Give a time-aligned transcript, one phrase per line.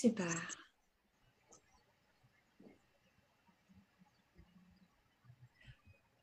[0.00, 0.32] Super.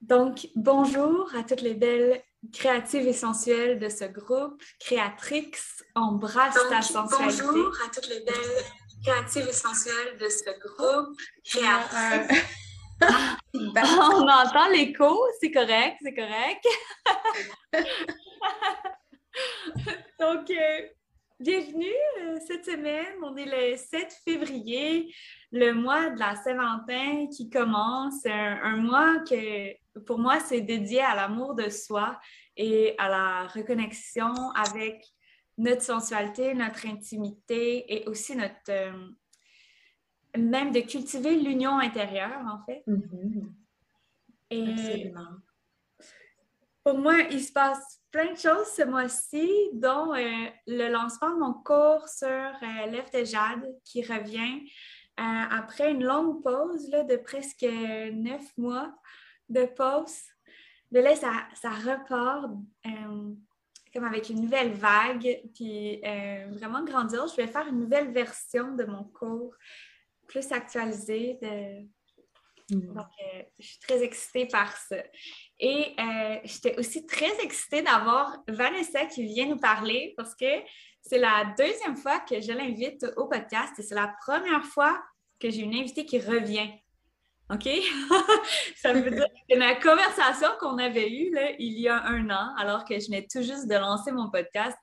[0.02, 4.60] Donc, bonjour à toutes les belles créatives et sensuelles de ce groupe.
[4.80, 5.52] Créatrix,
[5.94, 7.44] embrasse ta sensualité.
[7.44, 8.64] Bonjour à toutes les belles
[9.06, 11.16] créatives et sensuelles de ce groupe.
[11.44, 12.36] Créatrix.
[13.54, 16.66] On entend l'écho, c'est correct, c'est correct.
[20.20, 20.88] Donc, euh,
[21.40, 21.86] bienvenue
[22.22, 23.16] euh, cette semaine.
[23.22, 25.14] On est le 7 février,
[25.52, 28.26] le mois de la Saint-Valentin qui commence.
[28.26, 32.20] Un, un mois que, pour moi, c'est dédié à l'amour de soi
[32.56, 35.06] et à la reconnexion avec
[35.58, 38.56] notre sensualité, notre intimité et aussi notre...
[38.70, 38.92] euh,
[40.38, 42.84] même de cultiver l'union intérieure, en fait.
[44.50, 45.38] Et Absolument.
[46.84, 51.40] pour moi, il se passe plein de choses ce mois-ci, dont euh, le lancement de
[51.40, 54.70] mon cours sur euh, l'œuf de jade qui revient
[55.20, 58.94] euh, après une longue pause là, de presque neuf mois
[59.50, 60.20] de pause.
[60.92, 62.46] De là, ça, ça repart
[62.86, 63.34] euh,
[63.94, 66.02] comme avec une nouvelle vague, puis
[66.52, 67.32] vraiment grandiose.
[67.36, 69.56] Je vais faire une nouvelle version de mon cours,
[70.28, 71.88] plus actualisée, de,
[72.70, 72.94] Mhm.
[72.96, 73.08] donc,
[73.60, 74.98] je suis très excitée par ça.
[75.60, 80.46] Et euh, j'étais aussi très excitée d'avoir Vanessa qui vient nous parler parce que
[81.02, 85.02] c'est la deuxième fois que je l'invite au podcast et c'est la première fois
[85.40, 86.70] que j'ai une invitée qui revient.
[87.50, 87.68] OK?
[88.76, 92.54] ça veut dire que la conversation qu'on avait eue là, il y a un an,
[92.58, 94.78] alors que je venais tout juste de lancer mon podcast,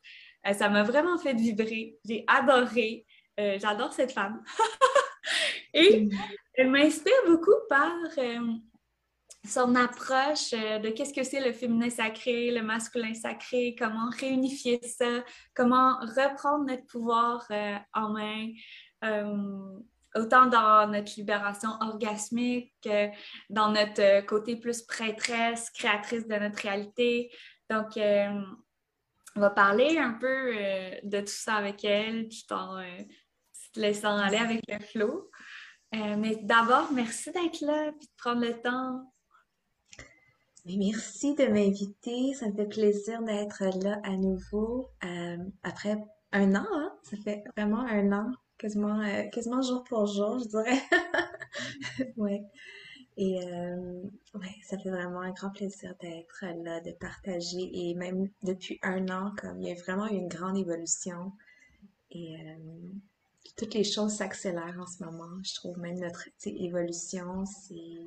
[0.47, 1.98] euh, ça m'a vraiment fait vibrer.
[2.05, 3.06] J'ai adoré.
[3.39, 4.42] Euh, J'adore cette femme.
[5.75, 6.08] et
[6.55, 7.92] elle m'inspire beaucoup par
[9.47, 14.81] son approche euh, de qu'est-ce que c'est le féminin sacré, le masculin sacré, comment réunifier
[14.83, 15.23] ça,
[15.55, 18.48] comment reprendre notre pouvoir euh, en main,
[19.05, 19.81] euh,
[20.14, 23.09] autant dans notre libération orgasmique que
[23.51, 27.30] dans notre côté plus prêtresse, créatrice de notre réalité.
[27.68, 30.52] Donc, on va parler un peu
[31.02, 32.80] de tout ça avec elle, tout en
[33.52, 34.63] se laissant aller avec
[34.95, 35.29] le.
[35.95, 39.14] Euh, mais d'abord, merci d'être là et de prendre le temps.
[40.67, 42.35] Merci de m'inviter.
[42.35, 45.98] Ça me fait plaisir d'être là à nouveau euh, après
[46.33, 46.67] un an.
[46.73, 46.92] hein.
[47.02, 50.80] Ça fait vraiment un an, quasiment, euh, quasiment jour pour jour, je dirais.
[52.17, 52.42] Ouais.
[53.17, 54.03] Et euh,
[54.35, 57.70] ouais, ça fait vraiment un grand plaisir d'être là, de partager.
[57.73, 61.33] Et même depuis un an, comme il y a vraiment eu une grande évolution.
[62.11, 62.91] Et euh,
[63.57, 65.30] toutes les choses s'accélèrent en ce moment.
[65.45, 67.98] Je trouve même notre évolution, c'est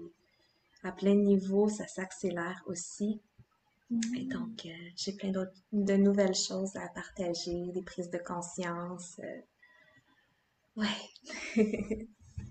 [0.87, 3.21] à plein niveau, ça s'accélère aussi.
[4.15, 9.19] Et donc, euh, j'ai plein d'autres, de nouvelles choses à partager, des prises de conscience.
[9.23, 9.41] euh,
[10.75, 11.55] Ouais.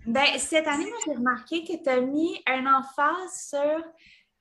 [0.07, 3.59] Ben, cette année, j'ai remarqué que tu as mis un emphase sur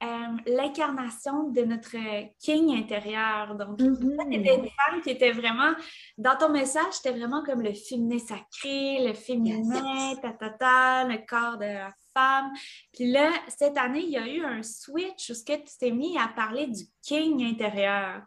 [0.04, 0.08] euh,
[0.46, 1.96] l'incarnation de notre
[2.40, 3.56] king intérieur.
[3.56, 3.86] Donc, tu
[4.32, 5.74] étais une femme qui était vraiment,
[6.20, 10.22] dans ton message, c'était vraiment comme le féminin sacré, le féminin, Yes.
[10.22, 12.52] ta, ta, ta, le corps de la femme.
[12.94, 15.92] Puis là, cette année, il y a eu un switch où ce que tu t'es
[15.92, 18.24] mis à parler du king intérieur.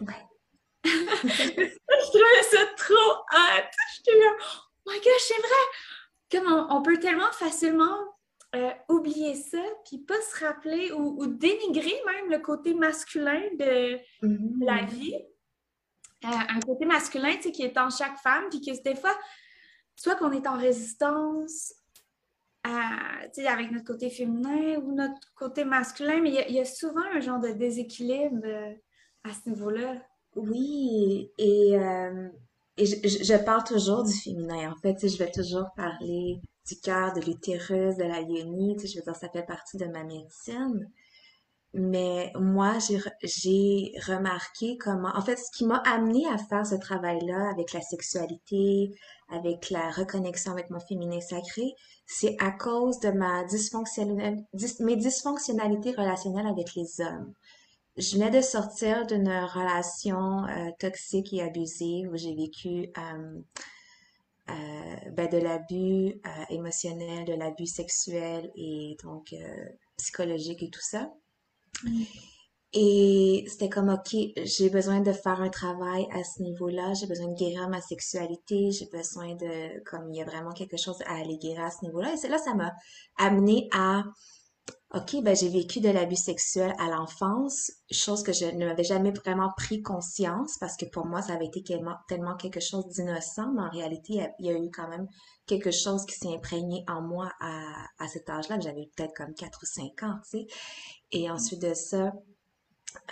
[0.00, 0.26] Ouais.
[0.84, 3.70] Je trouvais ça trop hot.
[3.96, 6.30] J'étais là, oh my gosh, c'est vrai!
[6.30, 7.98] Comme on, on peut tellement facilement
[8.56, 13.98] euh, oublier ça, puis pas se rappeler ou, ou dénigrer même le côté masculin de
[14.64, 15.16] la vie.
[16.24, 19.16] Euh, un côté masculin, tu sais, qui est en chaque femme, puis que des fois,
[19.96, 21.74] soit qu'on est en résistance
[22.64, 27.40] avec notre côté féminin ou notre côté masculin, mais il y a- souvent un genre
[27.40, 28.72] de déséquilibre euh,
[29.24, 29.94] à ce niveau-là.
[30.36, 32.28] Oui, et, euh,
[32.76, 34.72] et je, je- parle toujours du féminin.
[34.72, 38.76] En fait, je vais toujours parler du cœur, de l'utérus, de la yoni.
[38.78, 40.88] Je veux dire, ça fait partie de ma médecine.
[41.72, 46.66] Mais moi, j'ai, re- j'ai remarqué comment, en fait, ce qui m'a amené à faire
[46.66, 48.90] ce travail-là avec la sexualité,
[49.28, 51.72] avec la reconnexion avec mon féminin sacré,
[52.06, 57.32] c'est à cause de ma dysfonctionnel, dys- mes dysfonctionnalités relationnelles avec les hommes.
[57.96, 63.40] Je venais de sortir d'une relation euh, toxique et abusive où j'ai vécu euh,
[64.50, 66.20] euh, ben, de l'abus
[66.50, 69.34] émotionnel, de l'abus sexuel et donc
[69.96, 71.10] psychologique et tout ça.
[72.72, 77.26] Et c'était comme, OK, j'ai besoin de faire un travail à ce niveau-là, j'ai besoin
[77.26, 81.16] de guérir ma sexualité, j'ai besoin de, comme il y a vraiment quelque chose à
[81.16, 82.12] aller guérir à ce niveau-là.
[82.12, 82.72] Et c'est là, ça m'a
[83.18, 84.04] amené à
[84.92, 89.12] OK, ben j'ai vécu de l'abus sexuel à l'enfance, chose que je ne m'avais jamais
[89.12, 93.62] vraiment pris conscience parce que pour moi, ça avait été tellement, quelque chose d'innocent, mais
[93.62, 95.06] en réalité, il y a eu quand même
[95.46, 99.66] quelque chose qui s'est imprégné en moi à, cet âge-là, j'avais peut-être comme 4 ou
[99.66, 100.46] 5 ans, tu sais.
[101.12, 102.12] Et ensuite de ça,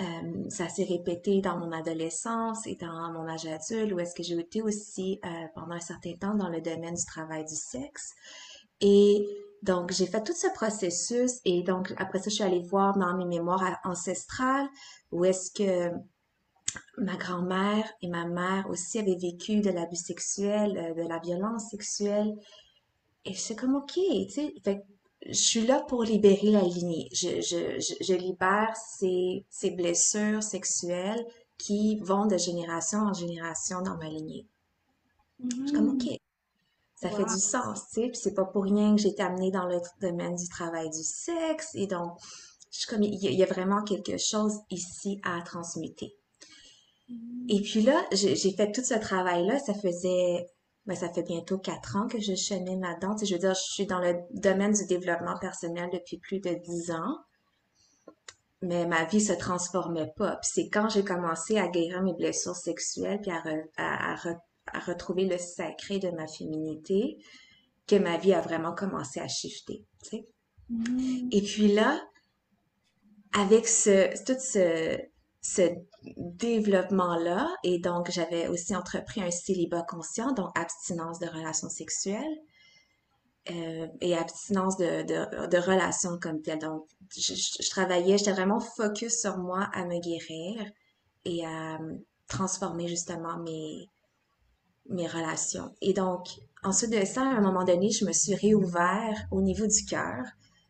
[0.01, 4.25] euh, ça s'est répété dans mon adolescence et dans mon âge adulte, où est-ce que
[4.25, 8.15] j'ai été aussi euh, pendant un certain temps dans le domaine du travail du sexe.
[8.81, 9.29] Et
[9.63, 13.17] donc, j'ai fait tout ce processus et donc, après ça, je suis allée voir dans
[13.17, 14.69] mes mémoires ancestrales
[15.11, 15.93] où est-ce que
[16.99, 21.71] ma grand-mère et ma mère aussi avaient vécu de l'abus sexuel, euh, de la violence
[21.71, 22.35] sexuelle.
[23.25, 24.85] Et c'est comme, OK, tu sais, fait,
[25.27, 27.09] je suis là pour libérer la lignée.
[27.13, 31.25] Je, je, je, je libère ces, ces blessures sexuelles
[31.57, 34.47] qui vont de génération en génération dans ma lignée.
[35.43, 36.09] Je suis comme, OK,
[37.01, 38.09] ça fait du sens, tu sais.
[38.09, 41.03] Puis c'est pas pour rien que j'ai été amenée dans le domaine du travail du
[41.03, 41.71] sexe.
[41.75, 42.19] Et donc,
[42.73, 46.17] je suis comme, il y, a vraiment quelque chose ici à transmuter.
[47.09, 47.47] Mm.
[47.49, 49.61] Et puis là, j'ai fait tout ce travail-là.
[49.61, 50.47] Ça faisait,
[50.87, 53.15] ben, ça fait bientôt quatre ans que je chemine là-dedans.
[53.15, 56.41] Tu sais, je veux dire, je suis dans le domaine du développement personnel depuis plus
[56.41, 57.17] de dix ans.
[58.61, 60.37] Mais ma vie se transformait pas.
[60.43, 63.41] Puis c'est quand j'ai commencé à guérir mes blessures sexuelles puis à,
[63.77, 64.35] à, à,
[64.73, 67.19] à retrouver le sacré de ma féminité
[67.87, 69.85] que ma vie a vraiment commencé à shifter.
[70.03, 70.25] Tu sais?
[70.69, 71.29] Mm.
[71.33, 72.01] Et puis là,
[73.33, 74.99] avec ce, tout ce,
[75.41, 75.63] ce
[76.17, 82.39] développement-là, et donc j'avais aussi entrepris un célibat conscient, donc abstinence de relations sexuelles
[83.51, 86.59] euh, et abstinence de, de, de, relations comme telles.
[86.59, 86.87] Donc,
[87.17, 90.63] je, je travaillais, j'étais vraiment focus sur moi à me guérir
[91.25, 91.79] et à
[92.29, 93.89] transformer justement mes,
[94.89, 95.75] mes relations.
[95.81, 96.29] Et donc,
[96.63, 100.25] ensuite de ça, à un moment donné, je me suis réouvert au niveau du cœur,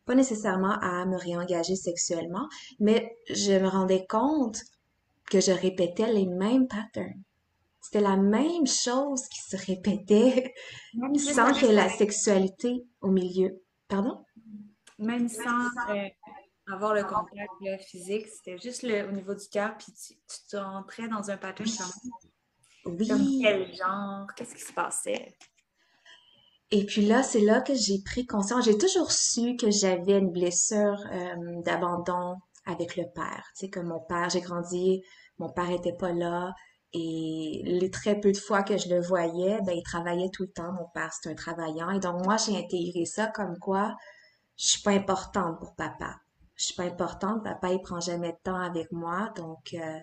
[0.05, 2.49] pas nécessairement à me réengager sexuellement,
[2.81, 4.63] mais je me rendais compte
[5.31, 7.23] que je répétais les mêmes patterns.
[7.81, 10.55] C'était la même chose qui se répétait
[11.19, 13.63] sans que la sexualité au milieu.
[13.89, 14.25] Pardon?
[14.99, 16.09] Même sans euh,
[16.67, 20.15] avoir le contact physique, c'était juste le, au niveau du cœur, puis tu,
[20.49, 21.69] tu entrais dans un pattern
[22.89, 23.41] oui.
[23.43, 24.27] quel genre?
[24.37, 25.35] Qu'est-ce qui se passait?
[26.71, 28.65] Et puis là, c'est là que j'ai pris conscience.
[28.65, 32.37] J'ai toujours su que j'avais une blessure euh, d'abandon
[32.67, 33.45] avec le père.
[33.57, 35.03] Tu sais, comme mon père, j'ai grandi,
[35.39, 36.53] mon père était pas là.
[36.93, 40.51] Et les très peu de fois que je le voyais, ben, il travaillait tout le
[40.51, 40.73] temps.
[40.73, 41.91] Mon père, c'est un travaillant.
[41.91, 43.95] Et donc, moi, j'ai intégré ça comme quoi
[44.59, 46.17] je suis pas importante pour papa.
[46.57, 47.45] Je suis pas importante.
[47.45, 49.33] Papa, il prend jamais de temps avec moi.
[49.37, 49.99] Donc, euh,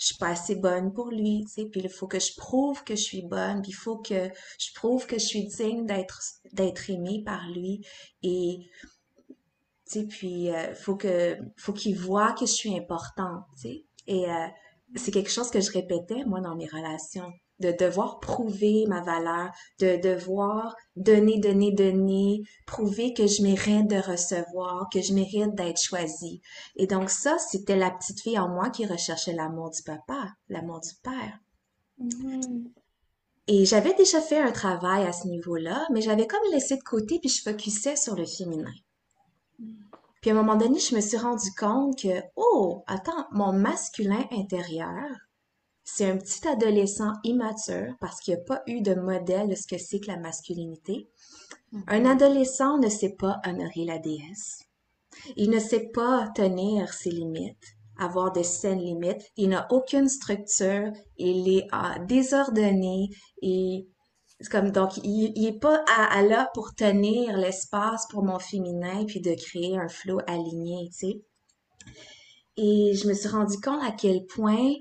[0.00, 2.82] je suis pas assez bonne pour lui, tu sais, puis il faut que je prouve
[2.84, 6.88] que je suis bonne, il faut que je prouve que je suis digne d'être d'être
[6.88, 7.86] aimée par lui.
[8.22, 8.60] Et
[9.86, 13.84] tu sais, puis euh, faut que faut qu'il voit que je suis importante, tu sais.
[14.06, 14.46] Et euh,
[14.96, 17.30] c'est quelque chose que je répétais moi dans mes relations
[17.60, 23.96] de devoir prouver ma valeur, de devoir donner, donner, donner, prouver que je mérite de
[23.96, 26.40] recevoir, que je mérite d'être choisie.
[26.76, 30.80] Et donc ça, c'était la petite fille en moi qui recherchait l'amour du papa, l'amour
[30.80, 31.38] du père.
[32.02, 32.70] Mm-hmm.
[33.46, 37.18] Et j'avais déjà fait un travail à ce niveau-là, mais j'avais comme laissé de côté
[37.18, 38.72] puis je focusais sur le féminin.
[40.20, 44.24] Puis à un moment donné, je me suis rendu compte que, oh, attends, mon masculin
[44.30, 45.08] intérieur,
[45.92, 49.66] c'est un petit adolescent immature parce qu'il n'y a pas eu de modèle de ce
[49.66, 51.08] que c'est que la masculinité.
[51.72, 51.82] Mm-hmm.
[51.88, 54.62] Un adolescent ne sait pas honorer la déesse.
[55.36, 59.30] Il ne sait pas tenir ses limites, avoir de saines limites.
[59.36, 60.92] Il n'a aucune structure.
[61.16, 63.10] Il est uh, désordonné
[63.42, 63.88] et
[64.50, 69.20] comme donc il, il est pas à, là pour tenir l'espace pour mon féminin puis
[69.20, 71.22] de créer un flot aligné, tu sais.
[72.56, 74.72] Et je me suis rendu compte à quel point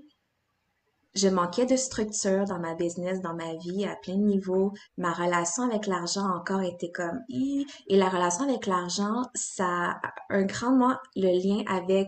[1.16, 4.74] je manquais de structure dans ma business, dans ma vie à plein de niveaux.
[4.98, 10.44] Ma relation avec l'argent encore était comme et la relation avec l'argent, ça a un
[10.44, 12.08] grandement le lien avec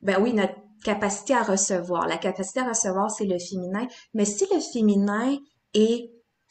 [0.00, 0.54] ben oui, notre
[0.84, 2.06] capacité à recevoir.
[2.06, 5.36] La capacité à recevoir, c'est le féminin, mais si le féminin
[5.74, 6.10] est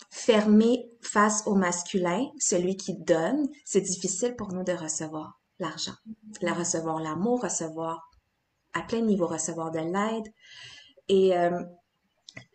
[0.10, 5.93] fermé face au masculin, celui qui donne, c'est difficile pour nous de recevoir l'argent,
[6.41, 8.10] la recevoir l'amour, recevoir
[8.74, 10.31] à plein de niveaux, recevoir de l'aide.
[11.10, 11.64] Et euh,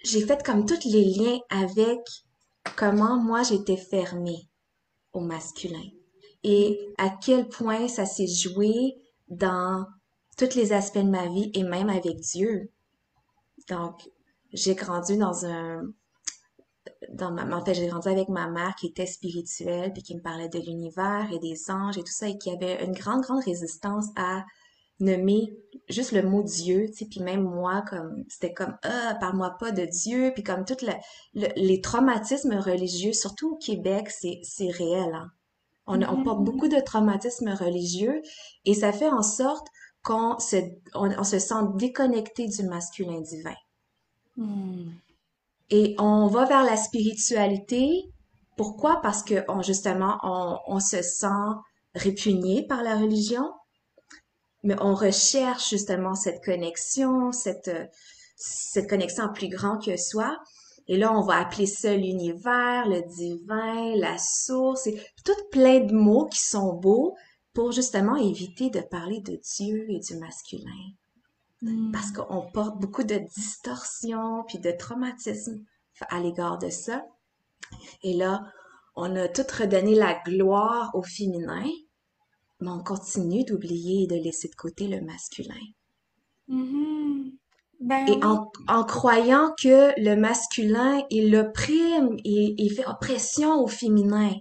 [0.04, 2.00] j'ai fait comme tous les liens avec
[2.76, 4.48] comment moi j'étais fermée
[5.12, 5.82] au masculin
[6.44, 8.96] et à quel point ça s'est joué
[9.28, 9.86] dans
[10.36, 12.70] tous les aspects de ma vie et même avec Dieu.
[13.68, 14.10] Donc,
[14.52, 15.82] j'ai grandi dans un
[17.10, 20.20] dans ma, en fait, j'ai grandi avec ma mère qui était spirituelle, puis qui me
[20.22, 23.44] parlait de l'univers et des anges et tout ça, et qui avait une grande, grande
[23.44, 24.44] résistance à
[25.00, 25.56] nommer
[25.88, 29.72] juste le mot Dieu, tu sais, puis même moi, comme, c'était comme, ah, parle-moi pas
[29.72, 35.12] de Dieu, puis comme tout le, les traumatismes religieux, surtout au Québec, c'est, c'est réel,
[35.14, 35.30] hein.
[35.88, 38.22] On, on porte beaucoup de traumatismes religieux,
[38.64, 39.66] et ça fait en sorte
[40.04, 40.56] qu'on se,
[40.94, 43.54] on, se sent déconnecté du masculin divin.
[44.36, 44.90] Hmm.
[45.70, 48.12] Et on va vers la spiritualité.
[48.56, 49.00] Pourquoi?
[49.02, 51.26] Parce que on, justement, on, on se sent
[51.94, 53.52] répugné par la religion,
[54.62, 57.70] mais on recherche justement cette connexion, cette,
[58.36, 60.38] cette connexion plus grand que soi.
[60.88, 65.94] Et là, on va appeler ça l'univers, le divin, la source, et tout plein de
[65.94, 67.16] mots qui sont beaux
[67.54, 70.70] pour justement éviter de parler de Dieu et du masculin.
[71.60, 71.92] Hmm.
[71.92, 75.64] Parce qu'on porte beaucoup de distorsion puis de traumatisme
[76.08, 77.04] à l'égard de ça.
[78.02, 78.42] Et là,
[78.96, 81.64] on a tout redonné la gloire au féminin,
[82.62, 85.54] mais on continue d'oublier et de laisser de côté le masculin.
[86.48, 87.36] Mhm.
[87.80, 88.22] Ben Et oui.
[88.22, 94.34] en, en croyant que le masculin, il opprime, il, il fait oppression au féminin.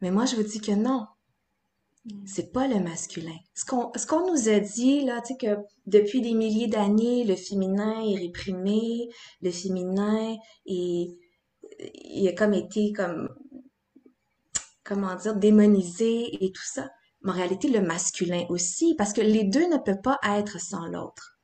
[0.00, 1.06] Mais moi, je vous dis que non,
[2.04, 2.24] Hmm.
[2.24, 3.36] c'est pas le masculin.
[3.54, 7.24] Ce qu'on, ce qu'on nous a dit, là, tu sais, que depuis des milliers d'années,
[7.24, 9.08] le féminin est réprimé,
[9.42, 11.16] le féminin est,
[12.04, 13.28] il a comme été comme,
[14.84, 16.90] comment dire, démonisé et tout ça.
[17.26, 21.38] En réalité, le masculin aussi, parce que les deux ne peuvent pas être sans l'autre.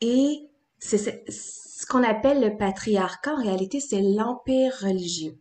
[0.00, 5.38] Et c'est ce qu'on appelle le patriarcat, en réalité, c'est l'empire religieux.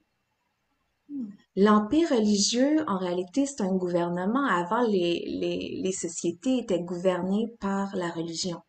[1.56, 4.46] L'empire religieux, en réalité, c'est un gouvernement.
[4.46, 8.62] Avant, les sociétés étaient gouvernées par la religion.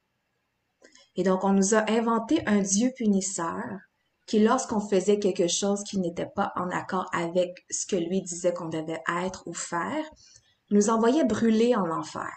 [1.17, 3.81] Et donc, on nous a inventé un Dieu punisseur
[4.27, 8.53] qui, lorsqu'on faisait quelque chose qui n'était pas en accord avec ce que lui disait
[8.53, 10.05] qu'on devait être ou faire,
[10.71, 12.35] nous envoyait brûler en enfer.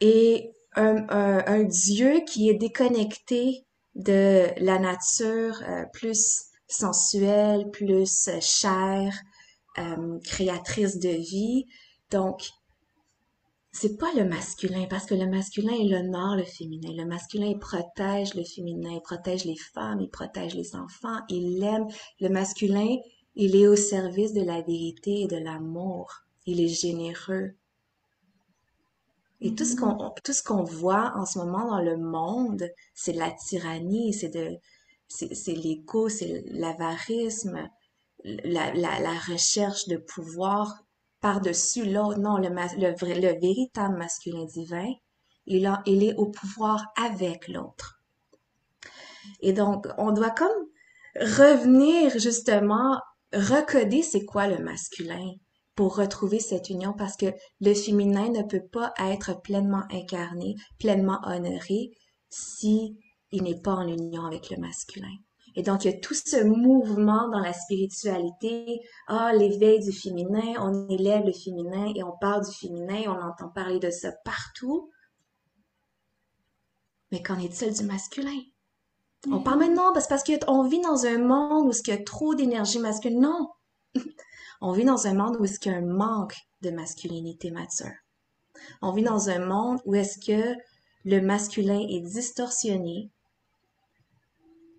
[0.00, 8.28] Et un, un, un Dieu qui est déconnecté de la nature euh, plus sensuelle, plus
[8.28, 9.14] euh, chère,
[9.78, 11.66] euh, créatrice de vie.
[12.10, 12.48] Donc,
[13.72, 16.90] c'est pas le masculin, parce que le masculin, il honore le féminin.
[16.92, 21.60] Le masculin, il protège le féminin, il protège les femmes, il protège les enfants, il
[21.60, 21.86] l'aime.
[22.20, 22.96] Le masculin,
[23.36, 26.12] il est au service de la vérité et de l'amour.
[26.46, 27.54] Il est généreux.
[29.40, 33.12] Et tout ce qu'on tout ce qu'on voit en ce moment dans le monde, c'est
[33.12, 34.58] de la tyrannie, c'est de
[35.08, 37.68] c'est l'ego, c'est l'avarisme,
[38.24, 40.84] la, la, la recherche de pouvoir
[41.20, 42.18] par-dessus l'autre.
[42.18, 44.92] Non, le, véritable masculin divin,
[45.46, 45.66] il
[46.04, 48.00] est au pouvoir avec l'autre.
[49.40, 50.48] Et donc, on doit comme
[51.16, 53.00] revenir justement,
[53.32, 55.32] recoder c'est quoi le masculin
[55.74, 61.20] pour retrouver cette union parce que le féminin ne peut pas être pleinement incarné, pleinement
[61.24, 61.90] honoré
[62.28, 62.98] si
[63.32, 65.16] il n'est pas en union avec le masculin.
[65.56, 70.54] Et donc, il y a tout ce mouvement dans la spiritualité, ah, l'éveil du féminin,
[70.60, 74.90] on élève le féminin et on parle du féminin, on entend parler de ça partout.
[77.12, 78.40] Mais qu'en est-il du masculin?
[79.30, 79.68] On parle Mhm.
[79.68, 83.20] maintenant parce parce qu'on vit dans un monde où il y a trop d'énergie masculine.
[83.20, 83.48] Non!
[84.62, 87.92] On vit dans un monde où il y a un manque de masculinité mature.
[88.82, 90.56] On vit dans un monde où est-ce que
[91.04, 93.10] le masculin est distorsionné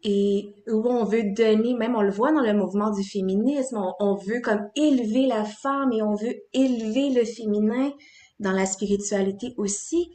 [0.03, 3.93] et où on veut donner, même on le voit dans le mouvement du féminisme, on,
[3.99, 7.91] on veut comme élever la femme et on veut élever le féminin
[8.39, 10.11] dans la spiritualité aussi,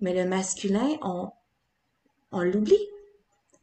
[0.00, 1.30] mais le masculin, on,
[2.32, 2.78] on l'oublie.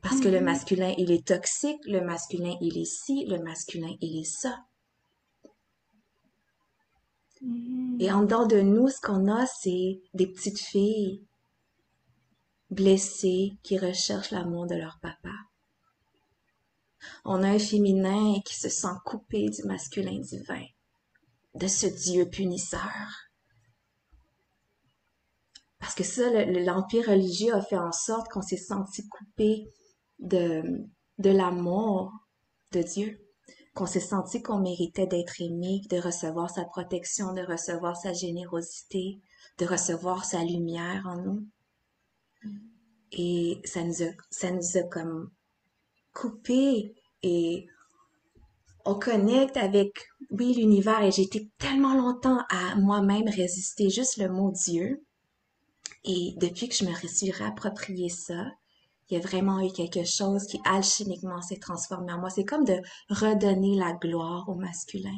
[0.02, 0.46] Parce que le Mhm.
[0.46, 4.60] masculin, il est toxique, le masculin, il est ci, le masculin, il est ça.
[7.42, 7.98] Mhm.
[8.00, 11.24] Et en dedans de nous, ce qu'on a, c'est des petites filles
[12.70, 15.34] blessées qui recherchent l'amour de leur papa.
[17.24, 20.66] On a un féminin qui se sent coupé du masculin divin,
[21.54, 22.92] de ce Dieu punisseur.
[25.80, 29.72] Parce que ça, le- le- l'empire religieux a fait en sorte qu'on s'est senti coupé
[30.20, 30.64] de,
[31.20, 32.12] de l'amour
[32.72, 33.20] de Dieu,
[33.76, 39.22] qu'on s'est senti qu'on méritait d'être aimé, de recevoir sa protection, de recevoir sa générosité,
[39.60, 41.48] de recevoir sa lumière en nous.
[43.12, 45.32] Et ça nous a, ça comme
[46.14, 47.68] coupé et
[48.86, 51.04] on connecte avec, oui, l'univers.
[51.04, 55.04] Et j'ai été tellement longtemps à moi-même résister juste le mot Dieu.
[56.04, 58.46] Et depuis que je me suis réapproprié ça,
[59.10, 62.30] il y a vraiment eu quelque chose qui alchimiquement s'est transformé en moi.
[62.30, 65.18] C'est comme de redonner la gloire au masculin.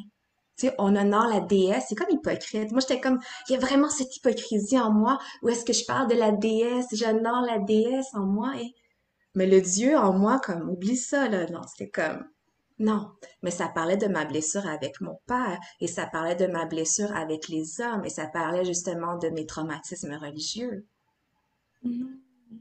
[0.58, 2.72] Tu sais, on honore la déesse, c'est comme hypocrite.
[2.72, 5.84] Moi, j'étais comme, il y a vraiment cette hypocrisie en moi, où est-ce que je
[5.86, 8.74] parle de la déesse, j'honore la déesse en moi, et...
[9.34, 12.24] mais le Dieu en moi, comme, oublie ça, là, non, c'était comme,
[12.80, 13.10] non,
[13.42, 17.14] mais ça parlait de ma blessure avec mon père, et ça parlait de ma blessure
[17.16, 20.86] avec les hommes, et ça parlait justement de mes traumatismes religieux.
[21.84, 22.18] Mm-hmm.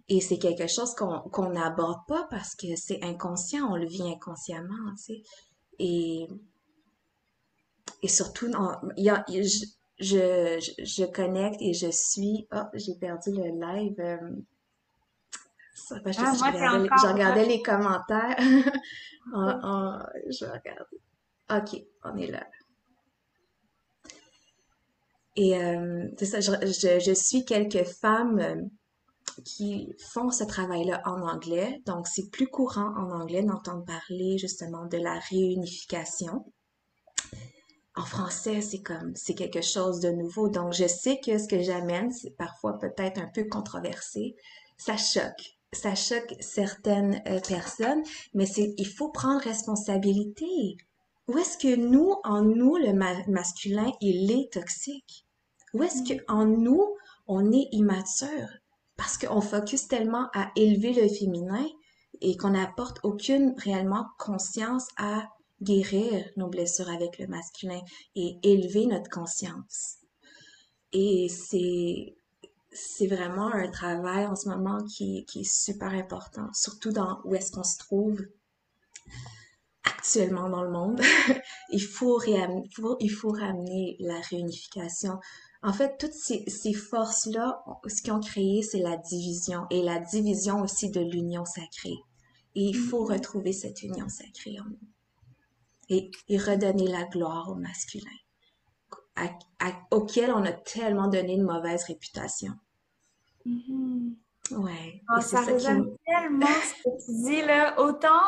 [0.09, 4.93] Et c'est quelque chose qu'on n'aborde pas parce que c'est inconscient, on le vit inconsciemment,
[4.97, 5.21] tu sais.
[5.79, 6.27] Et,
[8.03, 8.47] et surtout,
[8.97, 9.65] y a, je,
[9.99, 12.47] je, je, connecte et je suis...
[12.53, 13.99] Oh, j'ai perdu le live.
[13.99, 14.35] Euh,
[15.73, 16.43] ça, je, ah, je,
[17.07, 18.35] regardais, les commentaires.
[18.39, 20.99] je vais regarder.
[21.49, 22.45] OK, on est là.
[25.37, 28.55] Et euh, c'est ça, je, je, je, suis quelques femmes euh,
[29.45, 31.83] qui font ce travail-là en anglais.
[31.85, 36.51] Donc, c'est plus courant en anglais d'entendre parler justement de la réunification.
[37.97, 40.47] En français, c'est comme, c'est quelque chose de nouveau.
[40.47, 44.35] Donc, je sais que ce que j'amène, c'est parfois peut-être un peu controversé.
[44.77, 45.57] Ça choque.
[45.73, 50.77] Ça choque certaines euh, personnes, mais c'est, il faut prendre responsabilité.
[51.27, 55.25] Où est-ce que nous, en nous, le masculin, il est toxique?
[55.73, 56.95] Où est-ce que en nous,
[57.27, 58.47] on est immature?
[58.97, 61.65] parce qu'on focus tellement à élever le féminin
[62.19, 65.29] et qu'on n'apporte aucune réellement conscience à
[65.61, 67.81] guérir nos blessures avec le masculin
[68.15, 69.97] et élever notre conscience.
[70.93, 72.15] Et c'est
[72.71, 77.33] c'est vraiment un travail en ce moment qui, qui est super important, surtout dans où
[77.33, 78.21] est-ce qu'on se trouve
[79.83, 81.01] actuellement dans le monde.
[81.71, 82.21] il, faut,
[82.99, 85.17] il faut ramener la réunification
[85.63, 90.61] en fait, toutes ces, forces-là, ce qu'ils ont créé, c'est la division et la division
[90.61, 91.97] aussi de l'union sacrée.
[92.55, 93.13] Et il faut mm-hmm.
[93.13, 94.79] retrouver cette union sacrée en nous.
[95.89, 98.11] Et, redonner la gloire au masculin,
[99.91, 102.53] auquel on a tellement donné une mauvaise réputation.
[103.45, 104.13] Mm-hmm.
[104.51, 105.01] Ouais.
[105.09, 108.21] Ah, ça, résonne tellement ce que tu dis là, autant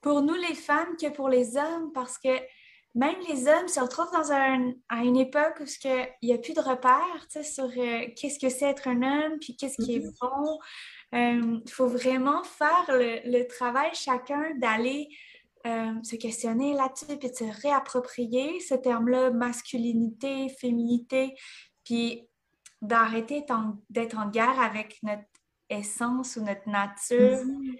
[0.00, 2.30] pour nous les femmes que pour les hommes, parce que
[2.94, 6.52] même les hommes se retrouvent dans un, à une époque où il n'y a plus
[6.52, 10.18] de repères sur euh, qu'est-ce que c'est être un homme, puis qu'est-ce qui est mm-hmm.
[10.20, 10.58] bon.
[11.14, 15.08] Il euh, faut vraiment faire le, travail chacun d'aller
[15.66, 21.34] euh, se questionner là-dessus, puis de se réapproprier ce terme-là, masculinité, féminité,
[21.84, 22.28] puis
[22.80, 23.44] d'arrêter
[23.90, 25.22] d'être en guerre avec notre
[25.68, 27.44] essence ou notre nature.
[27.44, 27.78] Mm-hmm.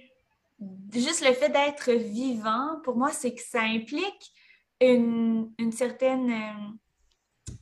[0.93, 4.33] Juste le fait d'être vivant, pour moi, c'est que ça implique
[4.81, 7.55] une, certaine euh,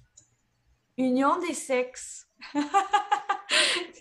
[0.98, 2.26] union des sexes.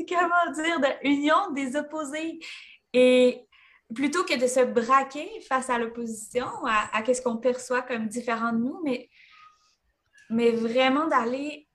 [0.10, 0.80] Comment dire?
[0.80, 2.40] De union des opposés.
[2.94, 3.48] Et
[3.94, 8.52] plutôt que de se braquer face à l'opposition, à, à ce qu'on perçoit comme différent
[8.52, 9.10] de nous, mais,
[10.30, 11.68] mais vraiment d'aller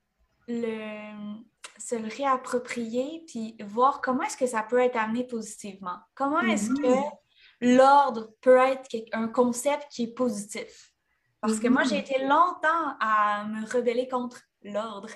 [0.46, 1.38] le,
[1.78, 5.98] se le réapproprier puis voir comment est-ce que ça peut être amené positivement.
[6.14, 7.76] Comment est-ce que mm-hmm.
[7.76, 10.92] l'ordre peut être un concept qui est positif?
[11.40, 15.08] Parce que moi, j'ai été longtemps à me rebeller contre l'ordre.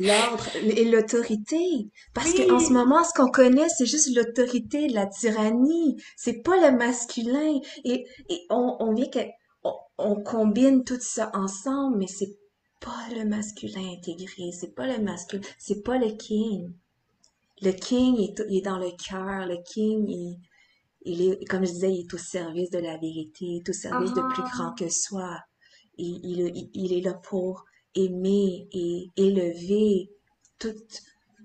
[0.00, 1.90] l'ordre et l'autorité.
[2.14, 5.96] Parce qu'en ce moment, ce qu'on connaît, c'est juste l'autorité, la tyrannie.
[6.16, 7.60] C'est pas le masculin.
[7.84, 8.06] Et,
[8.50, 9.20] on, on vient que,
[9.98, 12.36] on, combine tout ça ensemble, mais c'est
[12.80, 14.50] pas le masculin intégré.
[14.52, 15.42] C'est pas le masculin.
[15.58, 16.72] C'est pas le king.
[17.60, 19.46] Le king, il est, dans le cœur.
[19.46, 20.38] Le king, il,
[21.02, 23.72] il est, comme je disais, il est au service de la vérité, il est au
[23.72, 24.50] service de plus ah.
[24.52, 25.38] grand que soi
[25.98, 27.64] il, il, est là pour
[28.04, 30.10] aimer et élever
[30.58, 30.74] tout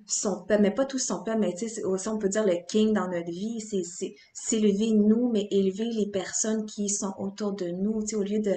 [0.05, 3.07] son peuple, mais pas tout son peuple, mais aussi on peut dire le king dans
[3.07, 8.23] notre vie, c'est s'élever nous, mais élever les personnes qui sont autour de nous, au
[8.23, 8.55] lieu de,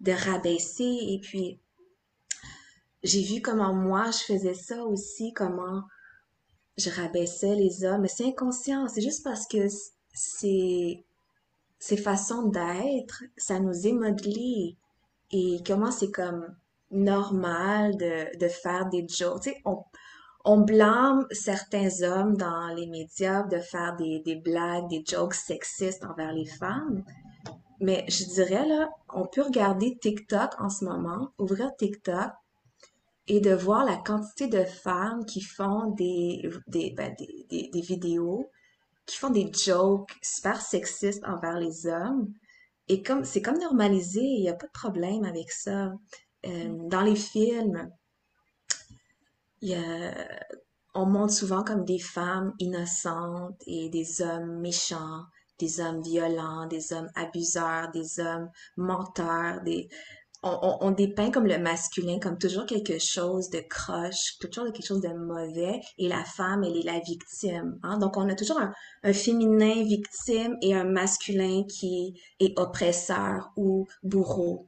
[0.00, 0.84] de rabaisser.
[0.84, 1.60] Et puis,
[3.02, 5.82] j'ai vu comment moi, je faisais ça aussi, comment
[6.76, 9.66] je rabaissais les hommes, mais c'est inconscient, c'est juste parce que
[10.14, 11.04] c'est
[11.80, 14.76] ces façons d'être, ça nous est
[15.30, 16.56] et comment c'est comme
[16.90, 19.42] normal de, de faire des jokes.
[19.42, 19.62] Tu sais,
[20.44, 26.04] on, blâme certains hommes dans les médias de faire des, des blagues, des jokes sexistes
[26.04, 27.04] envers les femmes.
[27.80, 32.32] Mais je dirais là, on peut regarder TikTok en ce moment, ouvrir TikTok
[33.28, 38.50] et de voir la quantité de femmes qui font des, des, ben, des, des vidéos,
[39.06, 42.32] qui font des jokes super sexistes envers les hommes.
[42.88, 45.92] Et comme c'est comme normalisé, il n'y a pas de problème avec ça.
[46.46, 47.90] Euh, dans les films,
[50.94, 55.24] on montre souvent comme des femmes innocentes et des hommes méchants,
[55.58, 59.88] des hommes violents, des hommes abuseurs, des hommes menteurs, des
[60.42, 65.00] on, on, dépeint comme le masculin comme toujours quelque chose de croche, toujours quelque chose
[65.00, 67.78] de mauvais, et la femme, elle est la victime.
[67.82, 67.98] Hein?
[67.98, 68.72] Donc, on a toujours un,
[69.02, 74.67] un, féminin victime et un masculin qui est oppresseur ou bourreau.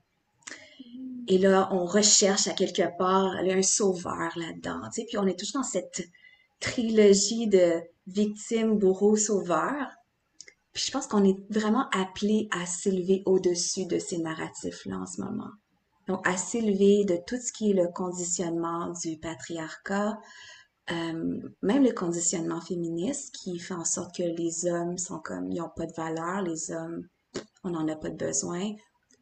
[1.31, 4.81] Et là, on recherche à quelque part un sauveur là-dedans.
[4.93, 5.07] Tu sais?
[5.09, 6.03] Puis on est toujours dans cette
[6.59, 9.93] trilogie de victime, bourreau, sauveur.
[10.73, 15.21] Puis je pense qu'on est vraiment appelé à s'élever au-dessus de ces narratifs-là en ce
[15.21, 15.53] moment.
[16.09, 20.19] Donc, à s'élever de tout ce qui est le conditionnement du patriarcat,
[20.90, 25.61] euh, même le conditionnement féministe qui fait en sorte que les hommes sont comme, ils
[25.61, 27.07] n'ont pas de valeur, les hommes,
[27.62, 28.73] on n'en a pas de besoin.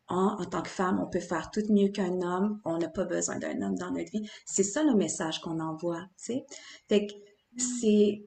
[0.09, 3.05] En, en, tant que femme, on peut faire tout mieux qu'un homme, on n'a pas
[3.05, 4.29] besoin d'un homme dans notre vie.
[4.47, 6.47] C'est ça le message qu'on envoie, tu sais.
[6.88, 7.12] Fait que
[7.59, 8.25] c'est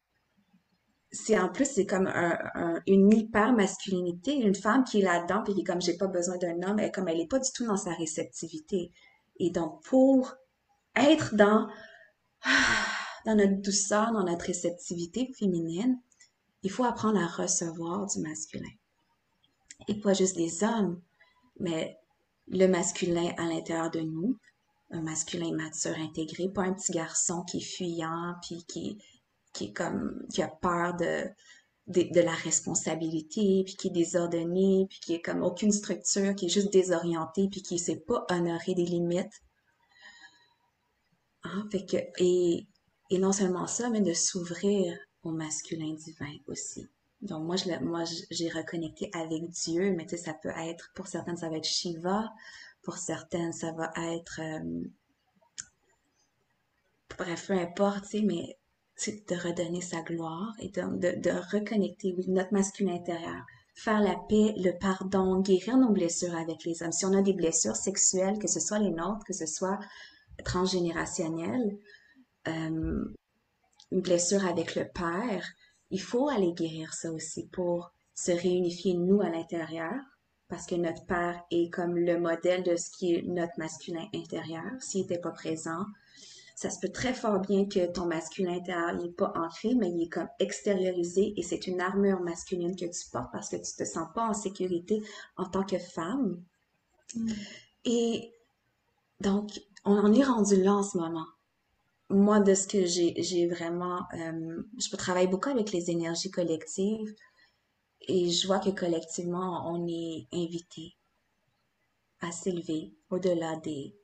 [1.12, 5.54] c'est en plus c'est comme un, une hyper masculinité une femme qui est là-dedans puis
[5.54, 7.66] qui est comme j'ai pas besoin d'un homme elle comme elle est pas du tout
[7.66, 8.92] dans sa réceptivité.
[9.38, 10.36] Et donc pour
[10.96, 11.68] être dans
[13.26, 16.00] dans notre douceur dans notre réceptivité féminine
[16.64, 18.70] il faut apprendre à recevoir du masculin.
[19.88, 21.02] Et pas juste des hommes
[21.62, 21.98] mais
[22.48, 24.38] le masculin à l'intérieur de nous
[24.92, 29.02] un masculin mature intégré pas un petit garçon qui est fuyant puis qui
[29.54, 31.30] qui est comme qui a peur de,
[31.88, 36.50] de, la responsabilité, puis qui est désordonné, puis qui est comme aucune structure, qui est
[36.50, 39.42] juste désorienté, puis qui sait pas honorer des limites.
[41.44, 41.68] Hein?
[41.72, 42.68] Fait que, et,
[43.10, 46.88] et non seulement ça, mais de s'ouvrir au masculin divin aussi.
[47.22, 51.08] Donc moi, je, moi, j'ai reconnecté avec Dieu, mais tu sais, ça peut être, pour
[51.08, 52.32] certaines, ça va être Shiva,
[52.82, 54.84] pour certaines, ça va être, euh,
[57.18, 58.58] bref, peu importe, tu sais, mais
[58.96, 64.54] c'est de redonner sa gloire et de, de, reconnecter notre masculin intérieur, faire la paix,
[64.58, 66.92] le pardon, guérir nos blessures avec les hommes.
[66.92, 69.80] Si on a des blessures sexuelles, que ce soit les nôtres, que ce soit
[70.44, 71.78] transgénérationnelles,
[72.48, 73.06] euh,
[73.92, 75.46] une blessure avec le père,
[75.92, 79.96] il faut aller guérir ça aussi pour se réunifier nous à l'intérieur,
[80.48, 84.70] parce que notre père est comme le modèle de ce qui est notre masculin intérieur.
[84.80, 85.86] S'il n'était pas présent,
[86.56, 90.04] ça se peut très fort bien que ton masculin intérieur n'est pas ancré, mais il
[90.04, 93.86] est comme extériorisé et c'est une armure masculine que tu portes parce que tu te
[93.86, 95.02] sens pas en sécurité
[95.38, 96.44] en tant que femme.
[97.16, 97.32] Mm.
[97.86, 98.34] Et
[99.22, 101.26] donc, on en est rendu là en ce moment.
[102.12, 107.14] Moi, de ce que j'ai vraiment, euh, je travaille beaucoup avec les énergies collectives
[108.02, 110.98] et je vois que collectivement, on est invité
[112.20, 113.96] à s'élever au-delà des,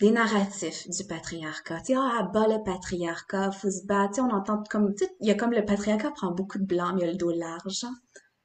[0.00, 1.80] des narratifs du patriarcat.
[1.80, 4.20] Tu sais, ah, bas le patriarcat, faut se battre.
[4.20, 6.92] on entend comme, tu sais, il y a comme le patriarcat prend beaucoup de blanc,
[6.94, 7.86] mais il y a le dos large.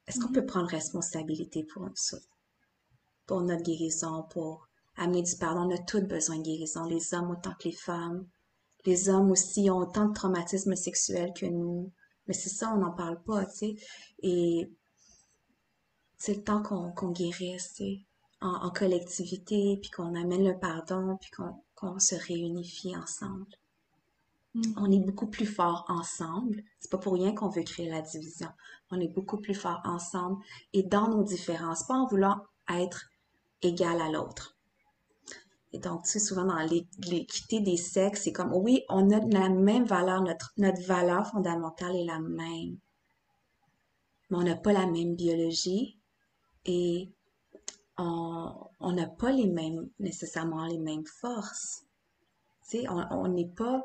[0.07, 0.33] Est-ce qu'on mm-hmm.
[0.33, 2.17] peut prendre responsabilité pour ça?
[3.25, 4.68] Pour notre guérison, pour
[4.99, 5.61] amener du pardon.
[5.61, 8.27] On a tous besoin de guérison, les hommes autant que les femmes.
[8.85, 11.91] Les hommes aussi ont autant de traumatismes sexuels que nous.
[12.27, 13.75] Mais c'est ça, on n'en parle pas, tu sais.
[14.21, 14.71] Et
[16.17, 18.05] c'est le temps qu'on guérisse, tu sais
[18.41, 21.31] en, collectivité, puis qu'on amène le pardon, puis
[21.75, 23.47] qu'on se réunifie ensemble.
[24.53, 24.61] Mm.
[24.77, 26.63] On est beaucoup plus fort ensemble.
[26.79, 28.49] C'est pas pour rien qu'on veut créer la division.
[28.91, 30.41] On est beaucoup plus fort ensemble
[30.73, 33.09] et dans nos différences, pas en voulant être
[33.61, 34.57] égal à l'autre.
[35.71, 39.49] Et donc, tu sais, souvent dans l'équité des sexes, c'est comme, oui, on a la
[39.49, 42.77] même valeur, notre, notre valeur fondamentale est la même.
[44.29, 45.99] Mais on n'a pas la même biologie
[46.65, 47.11] et
[47.97, 51.83] on n'a pas les mêmes, nécessairement les mêmes forces.
[52.69, 53.83] Tu sais, on n'est pas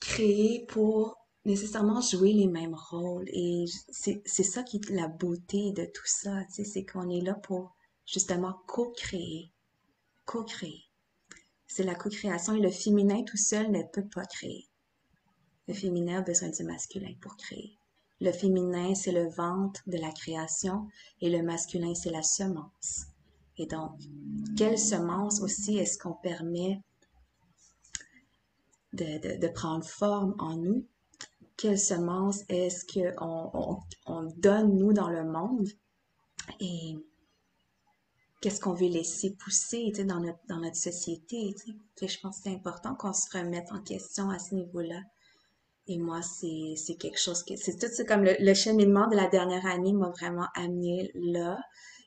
[0.00, 3.28] créé pour nécessairement jouer les mêmes rôles.
[3.28, 7.20] Et c'est ça qui est la beauté de tout ça, tu sais, c'est qu'on est
[7.20, 9.52] là pour justement co-créer.
[10.28, 10.84] Co-créer.
[11.66, 14.68] C'est la co-création et le féminin tout seul ne peut pas créer.
[15.66, 17.78] Le féminin a besoin du masculin pour créer.
[18.20, 20.86] Le féminin, c'est le ventre de la création
[21.22, 23.06] et le masculin, c'est la semence.
[23.56, 23.98] Et donc,
[24.54, 26.82] quelle semence aussi est-ce qu'on permet
[28.92, 30.86] de, prendre forme en nous?
[31.56, 35.68] Quelle semence est-ce qu'on on, donne, nous, dans le monde?
[38.40, 41.54] Qu'est-ce qu'on veut laisser pousser dans, notre, dans notre société?
[42.00, 45.00] Je pense que c'est important qu'on se remette en question à ce niveau-là.
[45.86, 49.26] Et moi, c'est, c'est quelque chose que, c'est tout, c'est comme le, cheminement de la
[49.26, 51.58] dernière année m'a vraiment amené là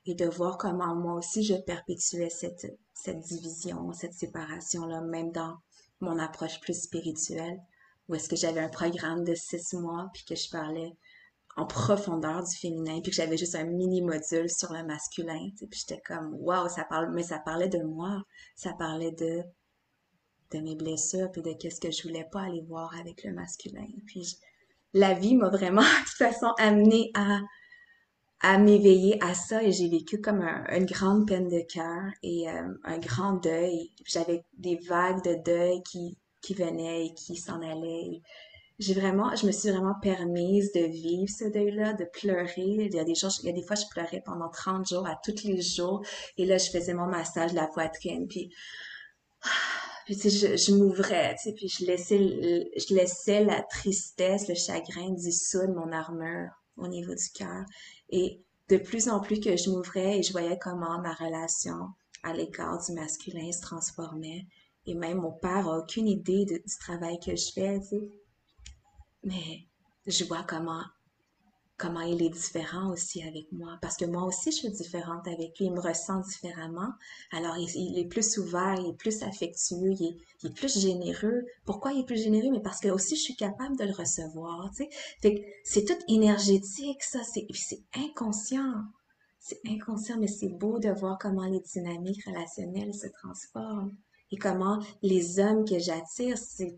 [0.05, 5.57] et de voir comment moi aussi je perpétuais cette, cette division, cette séparation-là, même dans
[5.99, 7.59] mon approche plus spirituelle,
[8.07, 10.91] où est-ce que j'avais un programme de six mois, puis que je parlais
[11.57, 15.79] en profondeur du féminin, puis que j'avais juste un mini module sur le masculin, puis
[15.79, 18.23] j'étais comme waouh, ça parle, mais ça parlait de moi,
[18.55, 19.43] ça parlait de
[20.51, 23.87] de mes blessures, puis de qu'est-ce que je voulais pas aller voir avec le masculin.
[24.05, 24.37] Puis
[24.93, 27.39] la vie m'a vraiment de toute façon amené à
[28.43, 32.73] à m'éveiller à ça et j'ai vécu comme une grande peine de cœur et euh,
[32.83, 33.91] un grand deuil.
[34.03, 38.21] J'avais des vagues de deuil qui qui venaient et qui s'en allaient
[38.81, 42.51] j'ai vraiment, je me suis vraiment permise de vivre ce deuil-là, de pleurer.
[42.57, 45.19] Il y a des il y a des fois, je pleurais pendant 30 jours, à
[45.23, 46.03] tous les jours.
[46.37, 48.51] Et là, je faisais mon massage de la poitrine, puis,
[50.05, 54.55] puis tu sais, je, m'ouvrais, tu sais, puis je laissais, je laissais la tristesse, le
[54.55, 57.63] chagrin dissoudre mon armure au niveau du cœur.
[58.09, 61.89] Et de plus en plus que je m'ouvrais et je voyais comment ma relation
[62.23, 64.47] à l'égard du masculin se transformait.
[64.87, 68.20] Et même mon père a aucune idée du travail que je fais, tu sais
[69.23, 69.67] mais
[70.07, 70.83] je vois comment
[71.81, 73.79] comment il est différent aussi avec moi.
[73.81, 75.65] Parce que moi aussi je suis différente avec lui.
[75.65, 76.93] Il me ressent différemment.
[77.31, 81.43] Alors il, est plus ouvert il est plus affectueux il est, plus généreux.
[81.65, 82.51] Pourquoi il est plus généreux?
[82.51, 84.85] Mais parce que aussi je suis capable de le recevoir tu
[85.23, 85.45] sais.
[85.63, 87.23] C'est tout énergétique ça.
[87.23, 87.47] C'est
[87.95, 88.83] inconscient.
[89.39, 93.95] C'est inconscient mais c'est beau de voir comment les dynamiques relationnelles se transforment.
[94.29, 96.77] Et comment les hommes que j'attire c'est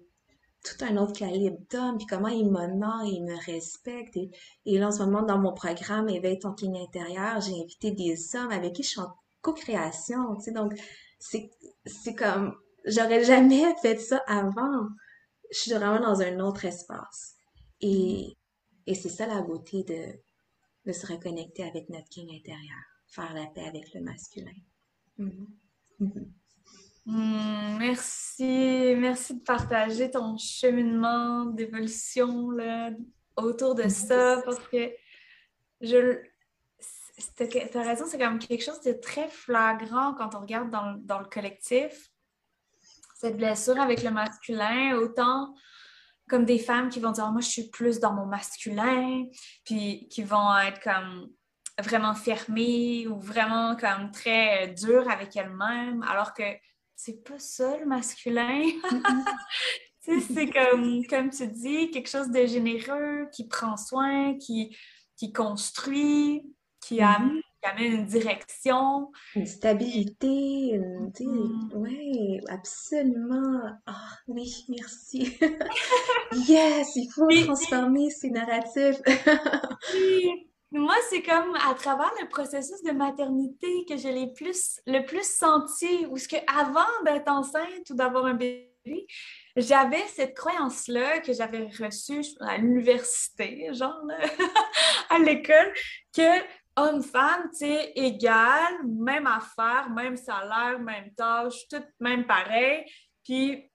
[0.64, 4.16] tout un autre calibre d'homme, puis comment il m'honore, il me respecte.
[4.16, 4.30] Et,
[4.66, 8.36] et, là, en ce moment, dans mon programme Éveille ton king intérieur, j'ai invité des
[8.36, 10.74] hommes avec qui je suis en co-création, tu sais, donc
[11.20, 11.52] c'est,
[11.86, 14.88] c'est comme, j'aurais jamais fait ça avant.
[15.52, 17.36] Je suis vraiment dans un autre espace.
[17.82, 18.38] Et,
[18.88, 20.20] et c'est ça la beauté de,
[20.86, 24.52] de se reconnecter avec notre king intérieur, faire la paix avec le masculin.
[25.20, 25.48] Mm-hmm.
[26.02, 26.43] Mm-hmm.
[27.06, 32.50] Hmm, merci, merci de partager ton cheminement d'évolution
[33.36, 34.90] autour de ça parce que
[35.82, 36.22] je
[37.38, 41.20] tu as raison, c'est comme quelque chose de très flagrant quand on regarde dans, dans,
[41.20, 42.10] le collectif.
[43.16, 45.54] Cette blessure avec le masculin, autant
[46.28, 49.26] comme des femmes qui vont dire Moi, je suis plus dans mon masculin,
[49.64, 51.30] puis qui vont être comme
[51.80, 56.44] vraiment fermées ou vraiment comme très dures avec elles-mêmes, alors que
[57.04, 58.62] c'est pas ça le masculin.
[60.00, 64.76] c'est comme, comme tu dis, quelque chose de généreux, qui prend soin, qui,
[65.18, 66.44] qui construit,
[66.80, 67.42] qui, mm-hmm.
[67.64, 69.12] amène, une direction.
[69.36, 71.72] Une stabilité, mm-hmm.
[71.76, 73.60] oui, absolument.
[73.86, 75.38] Ah oui, merci.
[76.48, 79.02] yes, il faut transformer ces narratifs.
[79.94, 80.50] oui.
[80.76, 85.24] Moi, c'est comme à travers le processus de maternité que je l'ai plus, le plus
[85.24, 89.06] senti, ou ce que avant d'être enceinte ou d'avoir un bébé,
[89.56, 94.02] j'avais cette croyance-là que j'avais reçue à l'université, genre
[95.12, 95.72] à l'école,
[96.12, 96.42] que
[96.76, 102.84] homme-femme, tu sais, égal, même affaire, même salaire, même tâche, tout même pareil.
[103.24, 103.72] Puis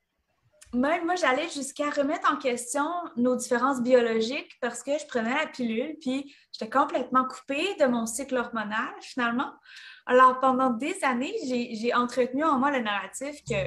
[0.74, 5.46] même moi, j'allais jusqu'à remettre en question nos différences biologiques parce que je prenais la
[5.46, 9.52] pilule, puis j'étais complètement coupée de mon cycle hormonal, finalement.
[10.06, 13.66] Alors, pendant des années, j'ai entretenu en moi le narratif que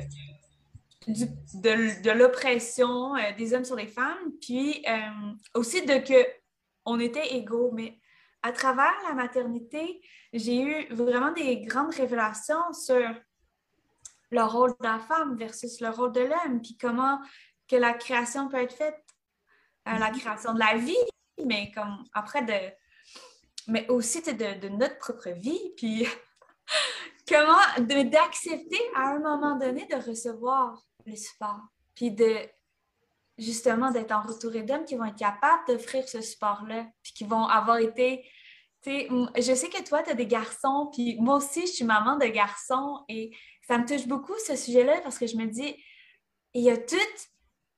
[1.07, 6.27] de, l'oppression euh, des hommes sur les femmes, puis euh, aussi de que
[6.85, 7.71] on était égaux.
[7.73, 7.99] Mais
[8.43, 10.01] à travers la maternité,
[10.33, 13.07] j'ai eu vraiment des grandes révélations sur
[14.31, 17.19] le rôle de la femme versus le rôle de l'homme, puis comment
[17.67, 19.03] que la création peut être faite,
[19.87, 20.19] euh, la mhm.
[20.19, 20.95] création de la vie,
[21.45, 22.73] mais comme après de,
[23.67, 26.07] mais aussi de, de notre propre vie, puis
[27.27, 31.61] comment d'accepter à un moment donné de recevoir le support,
[31.95, 32.37] puis de
[33.37, 37.77] justement d'être entouré d'hommes qui vont être capables d'offrir ce support-là, puis qui vont avoir
[37.77, 38.23] été
[38.83, 42.17] sais, je sais que toi, tu as des garçons, puis moi aussi, je suis maman
[42.17, 43.31] de garçons, et
[43.71, 45.81] ça me touche beaucoup ce sujet-là parce que je me dis,
[46.53, 47.29] il y a toutes,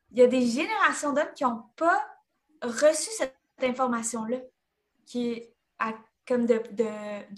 [0.09, 2.03] il y a des générations d'hommes qui n'ont pas
[2.63, 4.37] reçu cette information-là,
[5.05, 5.43] qui
[5.77, 5.93] a
[6.25, 6.59] comme de,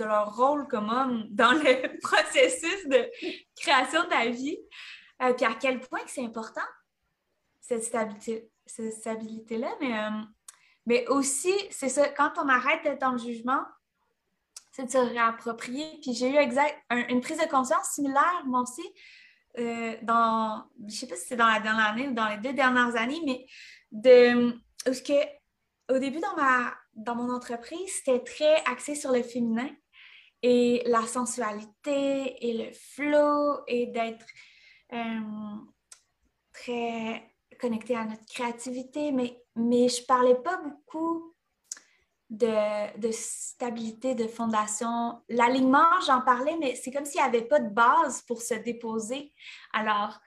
[0.02, 3.12] leur rôle comme homme dans le processus de
[3.58, 4.58] création de la vie,
[5.22, 6.62] euh, puis à quel point c'est important,
[7.60, 10.22] cette stabilité, cette stabilité-là, mais, euh,
[10.86, 13.66] mais aussi, c'est ça, quand on arrête d'être dans le jugement,
[14.76, 15.86] c'est de se réapproprier.
[16.02, 18.84] Puis j'ai eu exact, une prise de conscience similaire, moi aussi,
[19.58, 22.54] euh, dans, je sais pas si c'est dans la dernière année ou dans les deux
[22.54, 23.46] dernières années, mais
[23.92, 25.14] de, parce que
[25.90, 29.70] au début dans, ma, dans mon entreprise, c'était très axé sur le féminin
[30.42, 34.26] et la sensualité et le flow et d'être,
[34.92, 35.56] euh,
[36.52, 41.35] très connecté à notre créativité, mais, mais je parlais pas beaucoup
[42.30, 45.22] de, de stabilité, de fondation.
[45.30, 49.34] L'alignement, j'en parlais, mais c'est comme s'il n'y avait pas de base pour se déposer.
[49.74, 50.20] Alors,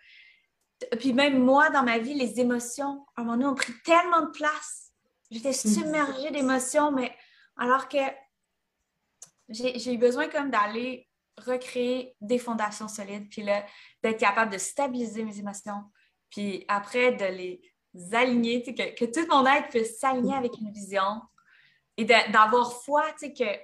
[0.98, 4.22] puis même moi, dans ma vie, les émotions, à un moment donné, ont pris tellement
[4.22, 4.92] de place.
[5.30, 5.52] J'étais mm.
[5.52, 7.14] submergée d'émotions, mais
[7.56, 7.98] alors que
[9.48, 13.64] j'ai eu besoin comme d'aller recréer des fondations solides, puis là,
[14.02, 15.84] d'être capable de stabiliser mes émotions,
[16.30, 17.62] puis après de les
[18.12, 21.22] aligner, que, que tout mon être puisse s'aligner avec une vision
[21.98, 23.60] et d'avoir foi, tu sais, que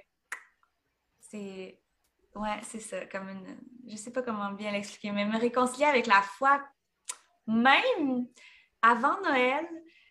[1.19, 1.79] c'est.
[2.35, 3.57] Ouais, c'est ça, comme une.
[3.87, 6.61] Je sais pas comment bien l'expliquer, mais me réconcilier avec la foi,
[7.47, 8.27] même
[8.81, 9.65] avant Noël,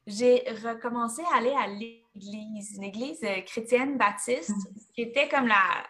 [0.06, 4.92] j'ai recommencé à aller à l'église, une église euh, chrétienne baptiste, mm-hmm.
[4.94, 5.86] qui était comme la,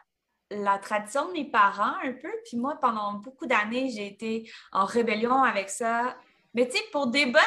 [0.50, 2.30] la tradition de mes parents un peu.
[2.46, 6.16] Puis moi, pendant beaucoup d'années, j'ai été en rébellion avec ça.
[6.52, 7.42] Mais tu sais, pour des bonnes,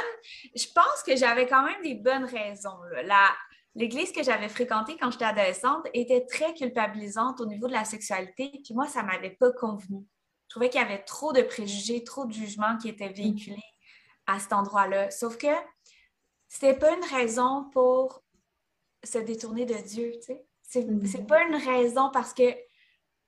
[0.55, 2.77] je pense que j'avais quand même des bonnes raisons.
[3.77, 8.49] L'église que j'avais fréquentée quand j'étais adolescente était très culpabilisante au niveau de la sexualité.
[8.63, 10.03] Puis moi, ça ne m'avait pas convenu.
[10.47, 13.61] Je trouvais qu'il y avait trop de préjugés, trop de jugements qui étaient véhiculés
[14.25, 15.11] à cet endroit-là.
[15.11, 15.53] Sauf que
[16.47, 18.23] c'était pas une raison pour
[19.03, 20.45] se détourner de Dieu, tu sais.
[20.63, 21.05] C'est, mm-hmm.
[21.05, 22.55] c'est pas une raison parce que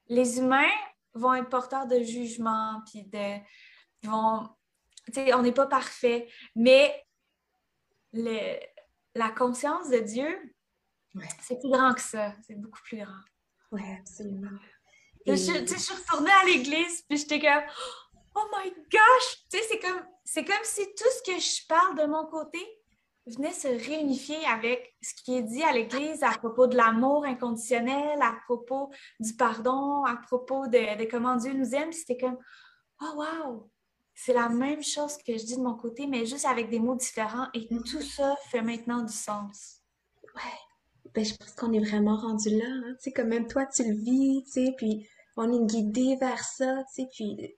[0.07, 0.71] les humains
[1.13, 3.38] vont être porteurs de jugement, puis de,
[4.03, 4.49] vont,
[5.15, 7.05] on n'est pas parfait, mais
[9.19, 10.55] la conscience de Dieu,
[11.41, 13.21] c'est plus grand que ça, c'est beaucoup plus grand.
[13.71, 14.58] Oui, absolument.
[15.27, 17.63] Je, suis retournée à l'église, puis j'étais comme,
[18.36, 22.25] oh my gosh, c'est comme, c'est comme si tout ce que je parle de mon
[22.27, 22.60] côté,
[23.25, 28.19] venait se réunifier avec ce qui est dit à l'Église à propos de l'amour inconditionnel,
[28.21, 31.91] à propos du pardon, à propos de, comment Dieu nous aime.
[31.91, 32.38] C'était comme,
[33.01, 33.71] oh wow,
[34.21, 36.95] c'est la même chose que je dis de mon côté, mais juste avec des mots
[36.95, 37.47] différents.
[37.53, 37.89] Et mm-hmm.
[37.89, 39.77] tout ça fait maintenant du sens.
[40.36, 41.12] Ouais.
[41.13, 42.65] Ben, je pense qu'on est vraiment rendu là.
[42.67, 42.95] Hein.
[42.95, 46.43] Tu sais, comme même toi, tu le vis, tu sais, puis on est guidé vers
[46.43, 47.55] ça, tu sais, puis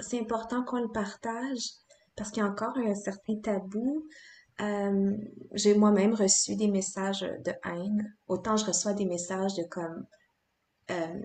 [0.00, 1.72] c'est important qu'on le partage
[2.16, 4.08] parce qu'il y a encore un certain tabou.
[4.62, 5.14] Euh,
[5.52, 8.16] j'ai moi-même reçu des messages de haine.
[8.28, 10.06] Autant je reçois des messages de comme
[10.90, 11.22] euh,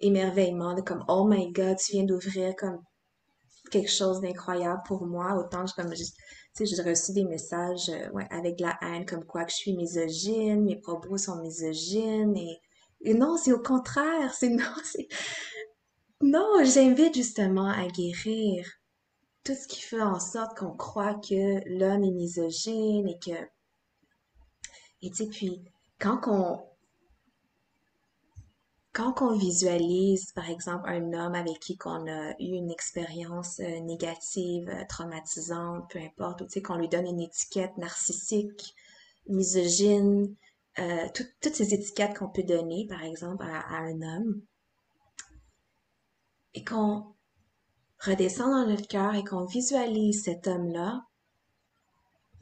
[0.00, 2.82] émerveillement, de comme Oh my God, tu viens d'ouvrir comme
[3.70, 5.34] quelque chose d'incroyable pour moi.
[5.36, 9.44] Autant je comme tu j'ai reçu des messages euh, avec de la haine, comme quoi
[9.44, 12.58] que je suis misogyne, mes propos sont misogynes et,
[13.02, 15.08] et non, c'est au contraire, c'est non, c'est
[16.20, 18.66] non, j'invite justement à guérir
[19.44, 23.38] tout ce qui fait en sorte qu'on croit que l'homme est misogyne et que...
[25.00, 25.64] Et tu sais, puis
[26.00, 26.67] quand on...
[28.98, 33.78] Quand on visualise, par exemple, un homme avec qui on a eu une expérience euh,
[33.78, 38.74] négative, euh, traumatisante, peu importe, ou qu'on lui donne une étiquette narcissique,
[39.28, 40.34] misogyne,
[40.80, 44.42] euh, toutes ces étiquettes qu'on peut donner, par exemple, à un homme,
[46.54, 47.14] et qu'on
[48.00, 51.04] redescend dans notre cœur et qu'on visualise cet homme-là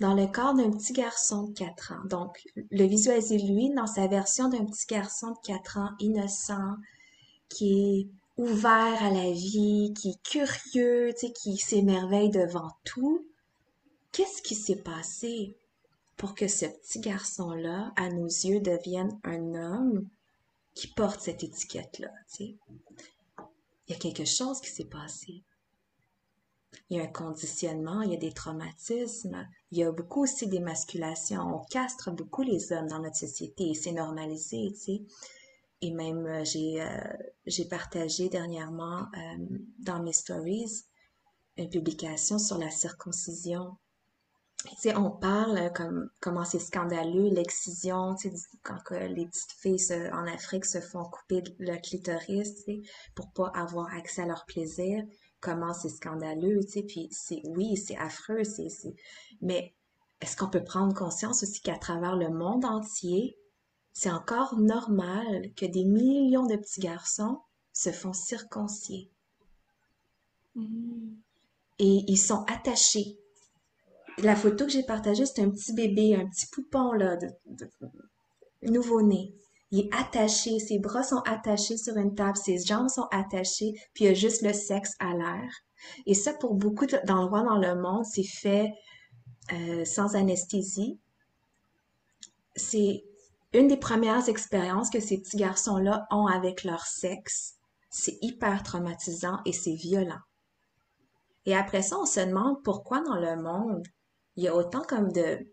[0.00, 2.04] dans le corps d'un petit garçon de 4 ans.
[2.08, 6.76] Donc, le visualiser lui dans sa version d'un petit garçon de 4 ans innocent,
[7.48, 13.24] qui est ouvert à la vie, qui est curieux, tu sais, qui s'émerveille devant tout.
[14.12, 15.56] Qu'est-ce qui s'est passé
[16.16, 20.08] pour que ce petit garçon-là, à nos yeux, devienne un homme
[20.74, 22.56] qui porte cette étiquette-là, tu sais?
[23.88, 25.42] il y a quelque chose qui s'est passé.
[26.90, 30.46] Il y a un conditionnement, il y a des traumatismes, il y a beaucoup aussi
[30.46, 31.40] d'émasculation.
[31.42, 35.02] On castre beaucoup les hommes dans notre société et c'est normalisé, tu sais.
[35.82, 36.98] Et même, euh, j'ai, euh,
[37.44, 40.84] j'ai partagé dernièrement euh, dans mes stories
[41.58, 43.76] une publication sur la circoncision
[44.96, 50.64] on parle comme comment c'est scandaleux, l'excision, tu sais, quand les petites filles en Afrique
[50.64, 52.82] se font couper le clitoris, tu sais,
[53.14, 55.04] pour pas avoir accès à leur plaisir,
[55.46, 58.68] comment c'est scandaleux, tu sais, puis c'est, oui, c'est affreux, c'est,
[59.40, 59.72] mais
[60.20, 63.38] est-ce qu'on peut prendre conscience aussi qu'à travers le monde entier,
[63.92, 67.40] c'est encore normal que des millions de petits garçons
[67.72, 69.08] se font circoncier?
[70.56, 71.14] Mm.
[71.78, 73.16] Et ils sont attachés
[74.18, 77.28] la photo que j'ai partagée, c'est un petit bébé, un petit poupon, là, de,
[78.62, 79.34] nouveau-né.
[79.76, 84.06] Il attaché, ses bras sont attachés sur une table, ses jambes sont attachées, puis il
[84.06, 85.52] y a juste le sexe à l'air.
[86.06, 88.72] Et ça, pour beaucoup d'endroits dans le monde, c'est fait
[89.52, 90.98] euh, sans anesthésie.
[92.54, 93.04] C'est
[93.52, 97.56] une des premières expériences que ces petits garçons-là ont avec leur sexe.
[97.90, 100.22] C'est hyper traumatisant et c'est violent.
[101.44, 103.86] Et après ça, on se demande pourquoi dans le monde,
[104.36, 105.46] il y a autant comme de,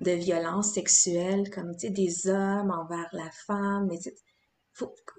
[0.00, 3.98] de violences sexuelles, comme, des hommes envers la femme, mais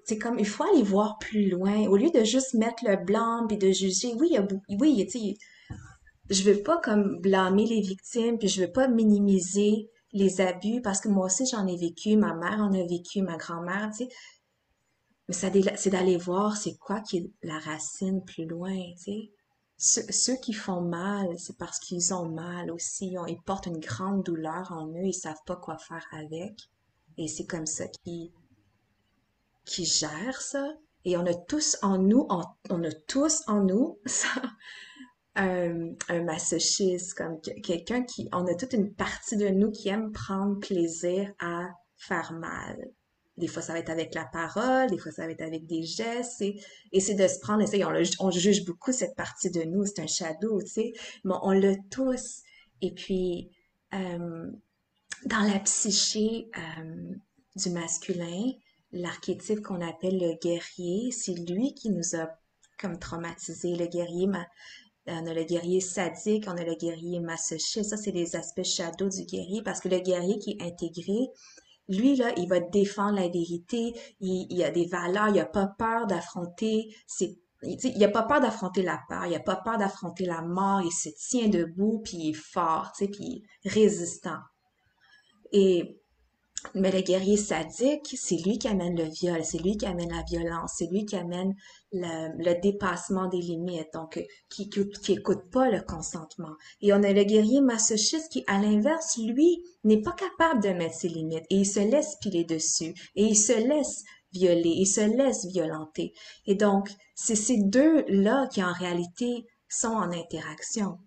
[0.04, 1.86] c'est comme, il faut aller voir plus loin.
[1.88, 4.46] Au lieu de juste mettre le blanc et de juger, oui, il y a,
[4.78, 5.18] oui, tu
[6.30, 11.00] je veux pas comme blâmer les victimes, puis je veux pas minimiser les abus parce
[11.00, 14.08] que moi aussi j'en ai vécu, ma mère en a vécu, ma grand-mère, tu sais.
[15.28, 19.30] Mais c'est d'aller voir c'est quoi qui est la racine plus loin, tu sais.
[19.82, 23.16] Ceux, qui font mal, c'est parce qu'ils ont mal aussi.
[23.28, 26.68] Ils portent une grande douleur en eux, ils savent pas quoi faire avec.
[27.16, 28.30] Et c'est comme ça qu'ils
[29.64, 30.68] qui gèrent ça.
[31.06, 34.28] Et on a tous en nous, on, a tous en nous ça,
[35.34, 40.12] un, un masochiste, comme quelqu'un qui, on a toute une partie de nous qui aime
[40.12, 42.90] prendre plaisir à faire mal.
[43.40, 45.82] Des fois, ça va être avec la parole, des fois, ça va être avec des
[45.82, 46.54] gestes, et,
[46.92, 47.64] de se prendre,
[48.20, 50.92] on, juge beaucoup cette partie de nous, c'est un shadow, tu sais,
[51.24, 52.42] mais on l'a tous.
[52.82, 53.50] Et puis,
[53.94, 54.50] euh,
[55.26, 57.14] dans la psyché euh,
[57.56, 58.52] du masculin,
[58.92, 62.28] l'archétype qu'on appelle le guerrier, c'est lui qui nous a
[62.78, 63.76] comme traumatisé.
[63.76, 64.26] Le guerrier,
[65.06, 67.90] on a le guerrier sadique, on a le guerrier masochiste.
[67.90, 71.28] Ça, c'est les aspects shadow du guerrier parce que le guerrier qui est intégré,
[71.90, 75.66] lui, là, il va défendre la vérité, il, il a des valeurs, il a pas
[75.66, 80.24] peur d'affronter ses il n'a pas peur d'affronter la peur, il n'a pas peur d'affronter
[80.24, 84.38] la mort, il se tient debout, puis il est fort, tu sais, puis résistant.
[85.52, 85.99] Et
[86.74, 90.22] mais le guerrier sadique, c'est lui qui amène le viol, c'est lui qui amène la
[90.22, 91.54] violence, c'est lui qui amène
[91.92, 96.54] le, dépassement des limites, donc qui, qui, écoute pas le consentement.
[96.80, 100.94] Et on a le guerrier masochiste qui, à l'inverse, lui, n'est pas capable de mettre
[100.94, 105.00] ses limites et il se laisse piler dessus et il se laisse violer, il se
[105.00, 106.12] laisse violenter.
[106.46, 110.98] Et donc, c'est ces deux-là qui, en réalité, sont en interaction.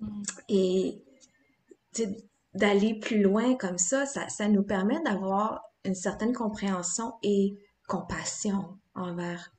[0.00, 0.22] Mm.
[0.48, 1.02] Et
[2.54, 7.56] d'aller plus loin comme ça, ça, nous permet d'avoir une certaine compréhension et
[7.88, 9.52] compassion envers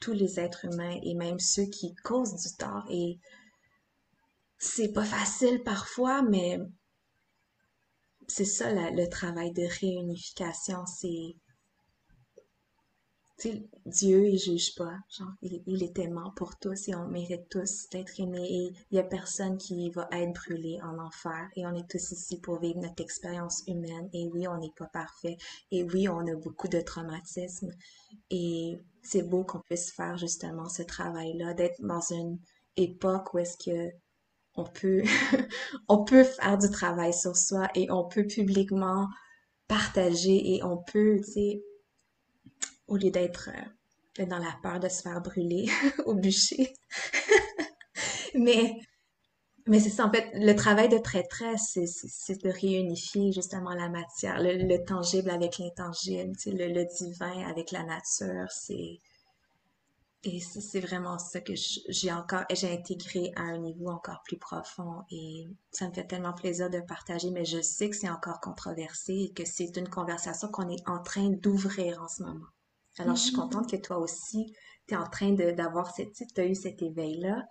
[0.00, 2.84] tous les êtres humains et même ceux qui causent du tort.
[2.88, 3.18] Et
[4.58, 6.58] c'est pas facile parfois, mais
[8.26, 11.36] c'est ça le travail de réunification, c'est
[13.86, 14.98] Dieu, il juge pas.
[15.08, 19.02] Genre, il, est aimant pour tous et on mérite tous d'être aimés il y a
[19.02, 23.02] personne qui va être brûlé en enfer et on est tous ici pour vivre notre
[23.02, 25.38] expérience humaine et oui, on n'est pas parfait
[25.70, 27.70] et oui, on a beaucoup de traumatismes
[28.30, 32.38] et c'est beau qu'on puisse faire justement ce travail-là, d'être dans une
[32.76, 33.90] époque où est-ce que
[34.54, 35.02] on peut,
[35.88, 39.08] on peut faire du travail sur soi et on peut publiquement
[39.68, 41.62] partager et on peut, tu sais,
[42.90, 43.48] au lieu d'être
[44.18, 45.68] euh, dans la peur de se faire brûler
[46.06, 46.74] au bûcher.
[48.34, 48.76] mais
[49.66, 54.40] mais c'est ça, en fait, le travail de prêtresse, c'est de réunifier justement la matière,
[54.40, 58.98] le, tangible avec l'intangible, le, le divin avec la nature, c'est...
[60.24, 65.02] Et c'est vraiment ça que j'ai encore, j'ai intégré à un niveau encore plus profond
[65.10, 69.14] et ça me fait tellement plaisir de partager, mais je sais que c'est encore controversé
[69.14, 72.48] et que c'est une conversation qu'on est en train d'ouvrir en ce moment.
[72.98, 73.36] Alors, je suis mm-hmm.
[73.36, 74.52] contente que toi aussi,
[74.86, 77.44] tu es en train d'avoir cette, tu as eu cet éveil-là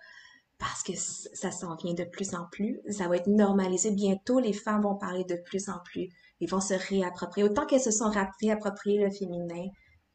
[0.59, 2.81] parce que ça s'en vient de plus en plus.
[2.89, 3.91] Ça va être normalisé.
[3.91, 6.09] Bientôt, les femmes vont parler de plus en plus.
[6.41, 7.47] Ils vont se réapproprier.
[7.47, 8.11] Autant qu'elles se sont
[8.41, 9.67] réappropriées le féminin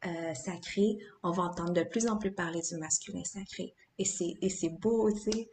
[0.06, 3.74] euh, sacré, on va entendre de plus en plus parler du masculin sacré.
[3.98, 5.48] Et c'est beau, tu sais.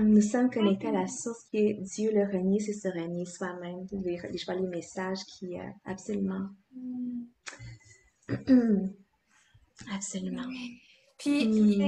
[0.00, 3.86] Nous sommes connectés à la source qui est Dieu le renier, c'est se renier soi-même.
[3.90, 6.48] Je vois les messages qui, euh, absolument.
[9.92, 10.48] Absolument.
[11.18, 11.82] Puis,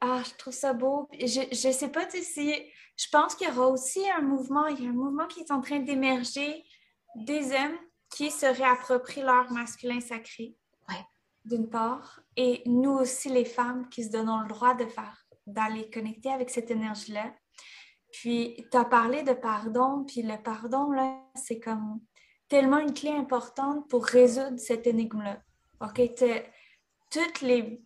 [0.00, 1.08] ah, je trouve ça beau.
[1.18, 2.54] Je ne sais pas si.
[2.96, 5.50] Je pense qu'il y aura aussi un mouvement, il y a un mouvement qui est
[5.50, 6.64] en train d'émerger
[7.16, 7.76] des hommes
[8.10, 10.56] qui se réapproprient leur masculin sacré.
[10.88, 11.04] Ouais.
[11.44, 12.20] D'une part.
[12.36, 16.50] Et nous aussi, les femmes, qui se donnons le droit de faire, d'aller connecter avec
[16.50, 17.34] cette énergie-là.
[18.12, 22.00] Puis, tu as parlé de pardon, puis le pardon, là, c'est comme
[22.48, 25.42] tellement une clé importante pour résoudre cette énigme-là.
[25.80, 26.00] OK?
[27.10, 27.82] Toutes les.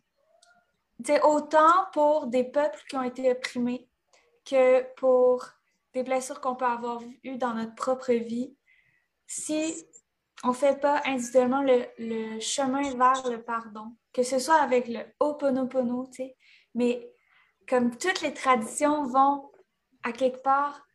[1.05, 3.89] C'est autant pour des peuples qui ont été opprimés
[4.45, 5.47] que pour
[5.93, 8.57] des blessures qu'on peut avoir eues dans notre propre vie.
[9.27, 9.87] Si
[10.45, 15.01] on ne fait pas individuellement le, chemin vers le pardon, que ce soit avec le
[15.21, 16.11] Ho'oponopono,
[16.75, 17.13] mais
[17.69, 19.51] comme toutes les traditions vont
[20.03, 20.88] à quelque part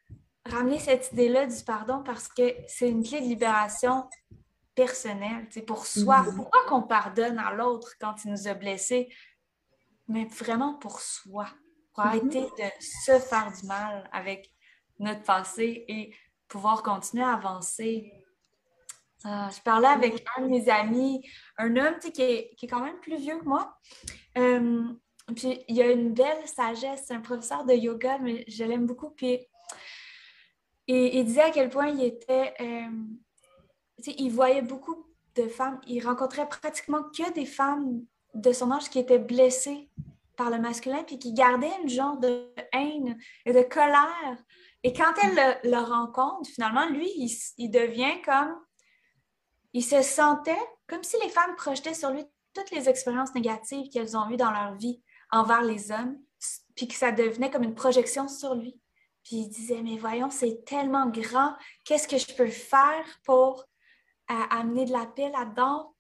[0.45, 4.07] ramener cette idée-là du pardon parce que c'est une clé de libération
[4.75, 6.23] personnelle, c'est pour soi.
[6.23, 6.35] Mhm.
[6.35, 9.09] Pourquoi qu'on pardonne à l'autre quand il nous a blessés?
[10.07, 11.47] mais vraiment pour soi,
[11.93, 14.51] pour arrêter de se faire du mal avec
[14.99, 16.13] notre passé et
[16.47, 18.13] pouvoir continuer à avancer.
[19.23, 21.25] Ah, je parlais avec un de mes amis,
[21.57, 23.77] un homme qui est, qui est, quand même plus vieux que moi.
[24.37, 24.83] Euh,
[25.35, 29.11] puis il a une belle sagesse, c'est un professeur de yoga, mais je l'aime beaucoup.
[29.11, 29.39] Puis
[30.87, 32.53] et, il disait à quel point il était.
[32.59, 35.05] Euh, il voyait beaucoup
[35.35, 38.03] de femmes, il rencontrait pratiquement que des femmes
[38.33, 39.89] de son âge qui étaient blessées
[40.35, 44.37] par le masculin, puis qui gardaient une genre de haine et de colère.
[44.83, 47.09] Et quand elle le, rencontre, finalement, lui,
[47.57, 48.55] il, devient comme.
[49.73, 54.17] Il se sentait comme si les femmes projetaient sur lui toutes les expériences négatives qu'elles
[54.17, 56.17] ont eues dans leur vie envers les hommes,
[56.75, 58.79] puis que ça devenait comme une projection sur lui.
[59.23, 61.55] Puis il disait, mais voyons, c'est tellement grand,
[61.85, 63.65] qu'est-ce que je peux faire pour
[64.31, 65.93] euh, amener de la paix là-dedans?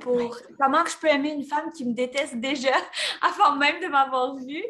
[0.00, 2.74] Pour comment que je peux aimer une femme qui me déteste déjà
[3.22, 4.64] avant même de m'avoir vue?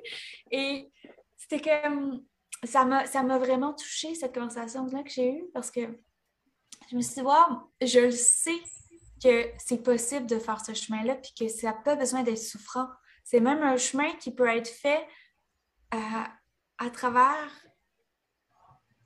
[0.50, 0.90] Et
[1.36, 2.24] c'était comme
[2.64, 5.80] ça m'a, ça m'a vraiment touchée cette conversation-là que j'ai eue parce que
[6.90, 8.58] je me suis dit, wow, je le sais
[9.22, 12.86] que c'est possible de faire ce chemin-là puis que ça n'a pas besoin d'être souffrant.
[13.24, 15.06] C'est même un chemin qui peut être fait
[15.94, 16.24] euh,
[16.78, 17.50] à travers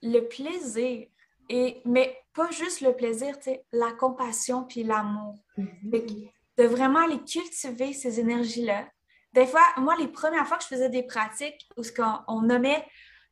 [0.03, 1.07] le plaisir.
[1.49, 3.37] Et, mais pas juste le plaisir,
[3.73, 5.35] la compassion puis l'amour.
[5.59, 6.31] Mm-hmm.
[6.59, 8.89] De vraiment aller cultiver ces énergies-là.
[9.33, 12.43] Des fois, moi, les premières fois que je faisais des pratiques où ce qu'on on
[12.43, 12.85] nommait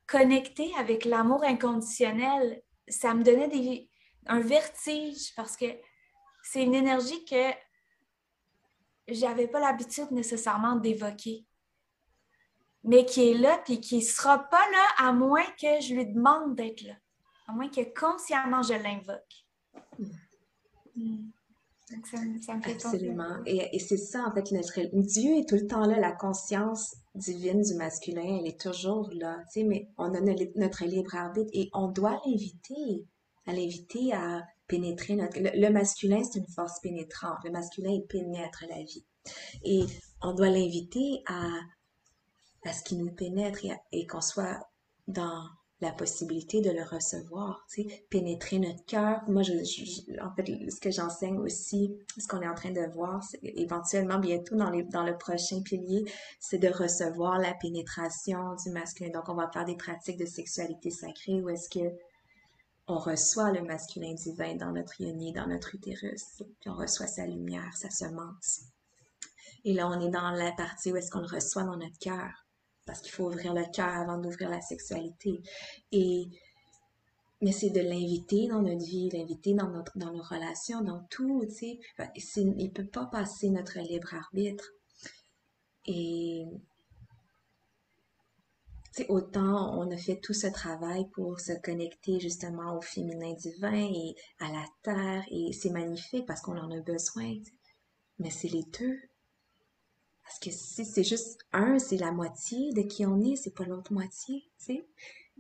[0.07, 3.89] connecter avec l'amour inconditionnel, ça me donnait des,
[4.27, 5.67] un vertige parce que
[6.43, 7.51] c'est une énergie que
[9.09, 11.45] j'avais pas l'habitude nécessairement d'évoquer
[12.89, 16.07] mais qui est là, puis qui ne sera pas là à moins que je lui
[16.07, 16.95] demande d'être là,
[17.47, 19.45] à moins que consciemment je l'invoque.
[20.97, 21.31] Hmm.
[22.05, 23.37] Ça, me fait Absolument.
[23.47, 27.63] Et c'est ça, en fait, notre, Dieu est tout le temps là, la conscience divine
[27.63, 31.71] du masculin, elle est toujours là, tu sais, mais on a notre libre arbitre et
[31.73, 33.07] on doit l'inviter,
[33.47, 35.39] à l'inviter à pénétrer notre...
[35.39, 37.39] Le, masculin, c'est une force pénétrante.
[37.45, 39.05] Le masculin, il pénètre la vie.
[39.65, 39.85] Et
[40.21, 41.49] on doit l'inviter à
[42.65, 43.61] à ce qui nous pénètre
[43.93, 44.59] et, qu'on soit
[45.07, 45.45] dans
[45.81, 49.23] la possibilité de le recevoir, tu sais, pénétrer notre cœur.
[49.29, 49.53] Moi, je,
[50.21, 54.57] en fait, ce que j'enseigne aussi, ce qu'on est en train de voir, éventuellement, bientôt
[54.57, 56.05] dans, les, dans le prochain pilier,
[56.41, 59.11] c'est de recevoir la pénétration du masculin.
[59.11, 61.95] Donc, on va faire des pratiques de sexualité sacrée où est-ce que
[62.89, 67.27] on reçoit le masculin divin dans notre yoni, dans notre utérus, puis on reçoit sa
[67.27, 68.63] lumière, sa semence.
[69.65, 72.48] Et là, on est dans la partie où est-ce qu'on le reçoit dans notre cœur
[72.89, 75.43] parce qu'il faut ouvrir le cœur avant d'ouvrir la sexualité.
[75.93, 76.27] Et
[77.41, 81.45] mais c'est de l'inviter dans notre vie, l'inviter dans notre dans nos relations, dans tout,
[81.47, 81.79] tu sais.
[82.35, 84.73] Il peut pas passer notre libre arbitre.
[85.85, 86.47] Et
[89.09, 94.17] autant on a fait tout ce travail pour se connecter justement au féminin divin et
[94.41, 97.35] à la terre, et c'est magnifique parce qu'on en a besoin.
[98.19, 98.99] Mais c'est les deux.
[100.29, 103.65] Parce que si c'est juste un, c'est la moitié de qui on est, c'est pas
[103.65, 104.89] l'autre moitié, tu sais.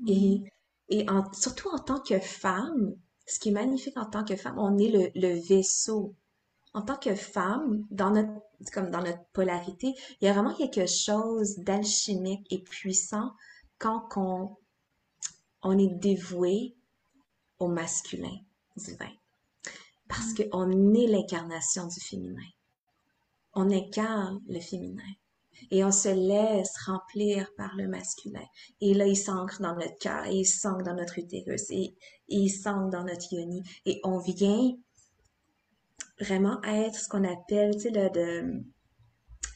[0.06, 0.48] Et, mm-hmm.
[0.88, 4.78] et surtout en tant que femme, ce qui est magnifique en tant que femme, on
[4.78, 6.14] est le, vaisseau.
[6.72, 8.32] En tant que femme, dans notre,
[8.72, 13.34] comme dans notre polarité, il y a vraiment quelque chose d'alchimique et puissant
[13.76, 14.56] quand on,
[15.60, 16.78] on est dévoué
[17.58, 18.38] au masculin
[18.74, 19.12] divin.
[20.08, 20.48] Parce mm.
[20.48, 22.40] qu'on est l'incarnation du féminin
[23.58, 25.02] on incarne le féminin
[25.72, 28.44] et on se laisse remplir par le masculin.
[28.80, 31.96] Et là, il s'ancre dans notre cœur, il s'ancre dans notre utérus, et,
[32.28, 33.62] il s'ancre dans notre yoni.
[33.84, 34.72] Et on vient
[36.20, 38.62] vraiment être ce qu'on appelle, tu sais, le, de,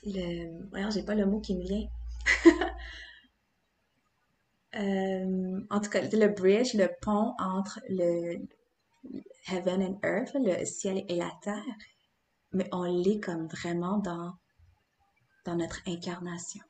[0.06, 1.86] le, voyons, j'ai pas le mot qui me vient.
[4.74, 8.38] Euh, en tout cas, le bridge, le pont entre le
[9.50, 11.62] heaven and earth, le ciel et la terre
[12.52, 14.34] mais on l'est comme vraiment dans,
[15.44, 16.62] dans notre incarnation.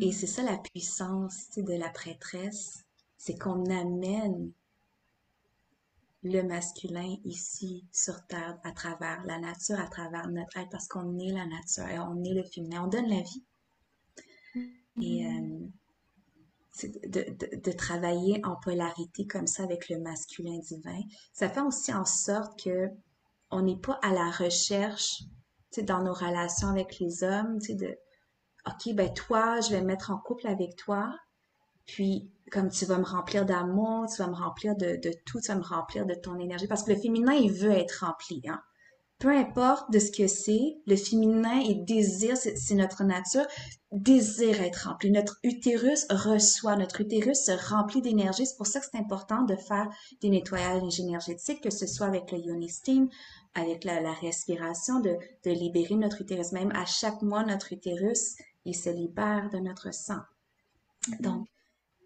[0.00, 2.84] Et c'est ça la puissance de la prêtresse,
[3.16, 4.52] c'est qu'on amène
[6.22, 11.18] le masculin ici sur Terre à travers la nature, à travers notre être, parce qu'on
[11.18, 13.44] est la nature et on est le féminin, on donne la vie.
[15.00, 15.70] Et mm-hmm.
[16.82, 21.00] euh, de, de, travailler en polarité comme ça avec le masculin divin,
[21.32, 22.90] ça fait aussi en sorte que
[23.50, 25.22] on n'est pas à la recherche,
[25.82, 27.98] dans nos relations avec les hommes, de,
[28.66, 31.14] OK, ben toi, je vais me mettre en couple avec toi,
[31.86, 35.56] puis comme tu vas me remplir d'amour, tu vas me remplir de, tout, tu vas
[35.56, 38.60] me remplir de ton énergie, parce que le féminin, il veut être rempli, hein.
[39.18, 43.46] Peu importe de ce que c'est, le féminin et désir, c'est notre nature,
[43.90, 45.10] désire être rempli.
[45.10, 48.44] Notre utérus reçoit, notre utérus se remplit d'énergie.
[48.44, 49.88] C'est pour ça que c'est important de faire
[50.20, 53.08] des nettoyages énergétiques, que ce soit avec le yoni steam,
[53.54, 56.52] avec la, la respiration, de, de libérer notre utérus.
[56.52, 58.36] Même à chaque mois, notre utérus,
[58.66, 60.20] il se libère de notre sang.
[61.08, 61.22] Mm-hmm.
[61.22, 61.46] Donc,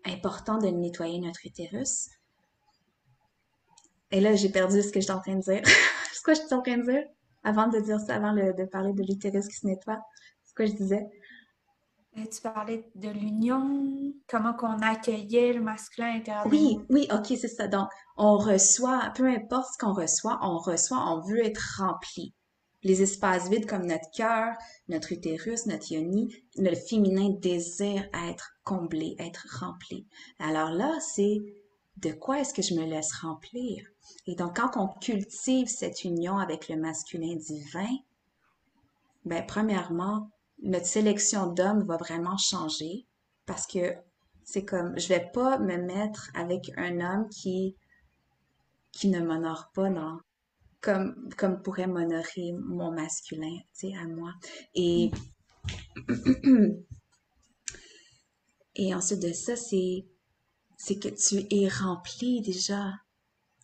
[0.05, 2.09] important de nettoyer notre utérus.
[4.11, 5.63] Et là, j'ai perdu ce que j'étais en train de dire.
[6.13, 7.05] c'est quoi j'étais en train de dire?
[7.43, 10.01] Avant de dire ça, avant de parler de l'utérus qui se nettoie.
[10.45, 11.07] C'est quoi je disais?
[12.19, 16.47] Euh, tu parlais de l'union, comment qu'on accueillait le masculin intérieur.
[16.49, 17.69] Oui, oui, ok, c'est ça.
[17.69, 22.35] Donc, on reçoit, peu importe ce qu'on reçoit, on reçoit, on veut être rempli.
[22.83, 24.57] Les espaces vides comme notre cœur,
[24.89, 30.09] notre utérus, notre yoni, le féminin désire être comblé, être rempli.
[30.41, 31.39] Alors là, c'est
[31.97, 33.87] de quoi est-ce que je me laisse remplir?
[34.27, 37.97] Et donc, quand on cultive cette union avec le masculin divin,
[39.25, 40.31] ben, premièrement,
[40.63, 43.07] notre sélection d'hommes va vraiment changer
[43.47, 43.95] parce que
[44.45, 47.77] c'est comme, je vais pas me mettre avec un homme qui,
[49.05, 50.19] ne m'honore pas, non,
[50.81, 54.33] comme, comme pourrait m'honorer mon masculin, tu sais, à moi.
[54.75, 55.11] Et,
[58.77, 60.07] et ensuite de ça, c'est,
[60.83, 62.95] c'est que tu es rempli déjà.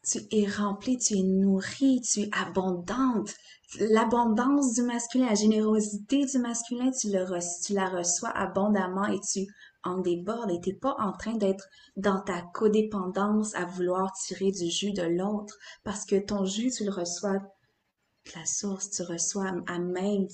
[0.04, 3.32] Tu es rempli, tu es nourri, tu es abondante.
[3.80, 7.24] L'abondance du masculin, la générosité du masculin, tu, le
[7.64, 9.46] tu la reçois abondamment et tu
[9.82, 14.70] en débordes et t'es pas en train d'être dans ta codépendance à vouloir tirer du
[14.70, 19.52] jus de l'autre parce que ton jus, tu le reçois de la source, tu reçois
[19.66, 20.26] à même,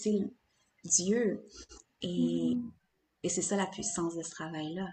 [0.85, 1.47] Dieu.
[2.01, 2.70] Et, mm-hmm.
[3.22, 4.89] et c'est ça la puissance de ce travail-là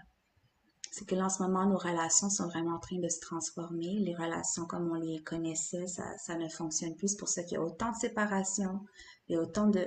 [0.90, 4.00] c'est que là, en ce moment, nos relations sont vraiment en train de se transformer.
[4.00, 7.08] Les relations comme on les connaissait, ça, ça ne fonctionne plus.
[7.08, 8.80] C'est pour ça qu'il y a autant de séparation
[9.28, 9.84] et autant de...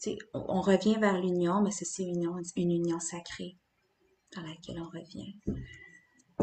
[0.00, 3.56] Tu sais, on, revient vers l'union, mais c'est une union, une union sacrée
[4.34, 5.38] dans laquelle on revient.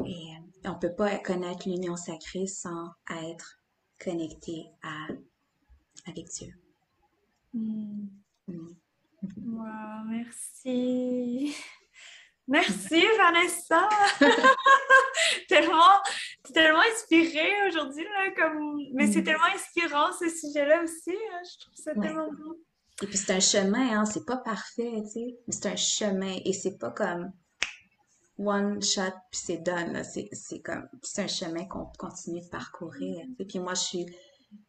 [0.05, 0.29] Et
[0.63, 3.61] on peut pas connaître l'union sacrée sans être
[3.99, 5.07] connecté à,
[6.07, 6.53] avec Dieu.
[7.53, 8.07] Hmm.
[8.47, 8.69] Hmm.
[9.21, 11.10] Wow, merci.
[12.51, 13.87] Merci Vanessa!
[15.47, 16.01] tellement,
[16.53, 18.77] tellement inspirée aujourd'hui, comme...
[18.93, 19.23] mais c'est mm.
[19.23, 21.11] tellement inspirant ce sujet-là aussi.
[21.11, 21.41] Hein.
[21.45, 22.59] Je trouve ça tellement beau.
[23.03, 24.05] Et puis c'est un chemin, hein.
[24.05, 27.31] c'est pas parfait, tu sais, mais c'est un chemin et c'est pas comme
[28.37, 30.01] one shot puis c'est done.
[30.03, 33.25] C'est comme, c'est un chemin qu'on continue de parcourir.
[33.39, 34.05] Et puis moi, je suis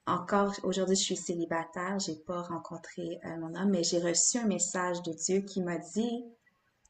[0.07, 4.47] encore, aujourd'hui, je suis célibataire, j'ai pas rencontré euh, mon homme, mais j'ai reçu un
[4.47, 6.25] message de Dieu qui m'a dit,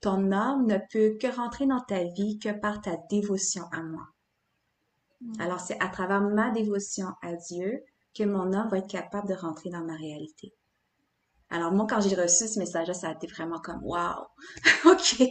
[0.03, 4.09] ton âme ne peut que rentrer dans ta vie que par ta dévotion à moi.
[5.21, 5.41] Mm.
[5.41, 7.83] Alors, c'est à travers ma dévotion à Dieu
[8.15, 10.53] que mon âme va être capable de rentrer dans ma réalité.
[11.49, 14.27] Alors, moi, quand j'ai reçu ce message-là, ça a été vraiment comme, wow,
[14.87, 15.23] ok,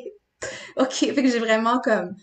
[0.78, 2.16] ok, fait que j'ai vraiment comme,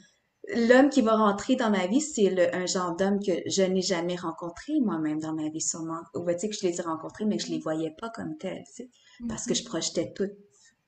[0.55, 4.16] l'homme qui va rentrer dans ma vie, c'est un genre d'homme que je n'ai jamais
[4.16, 6.01] rencontré moi-même dans ma vie, sûrement.
[6.14, 8.38] Ou tu sais que je les ai rencontrés, mais que je les voyais pas comme
[8.38, 8.90] tels, tu sais,
[9.28, 9.66] parce que je mm-hmm.
[9.66, 10.30] projetais tout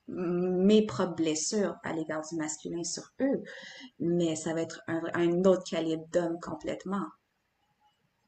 [0.09, 3.43] mes propres blessures à l'égard du masculin sur eux,
[3.99, 7.07] mais ça va être un, autre calibre d'homme complètement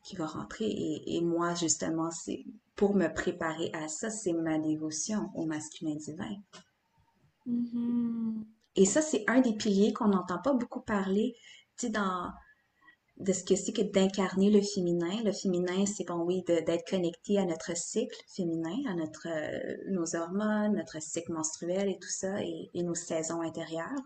[0.05, 0.67] qui va rentrer.
[1.07, 2.45] Et, moi, justement, c'est
[2.77, 6.37] pour me préparer à ça, c'est ma dévotion au masculin divin.
[7.47, 8.45] Mm-hmm.
[8.77, 11.37] Et ça, c'est un des piliers qu'on n'entend pas beaucoup parler.
[11.77, 12.33] Tu sais, dans
[13.23, 15.23] de ce que c'est que d'incarner le féminin.
[15.25, 20.17] Le féminin, c'est bon, oui, d'être connecté à notre cycle féminin, à notre euh, nos
[20.17, 24.03] hormones, notre cycle menstruel et tout ça, et, nos saisons intérieures.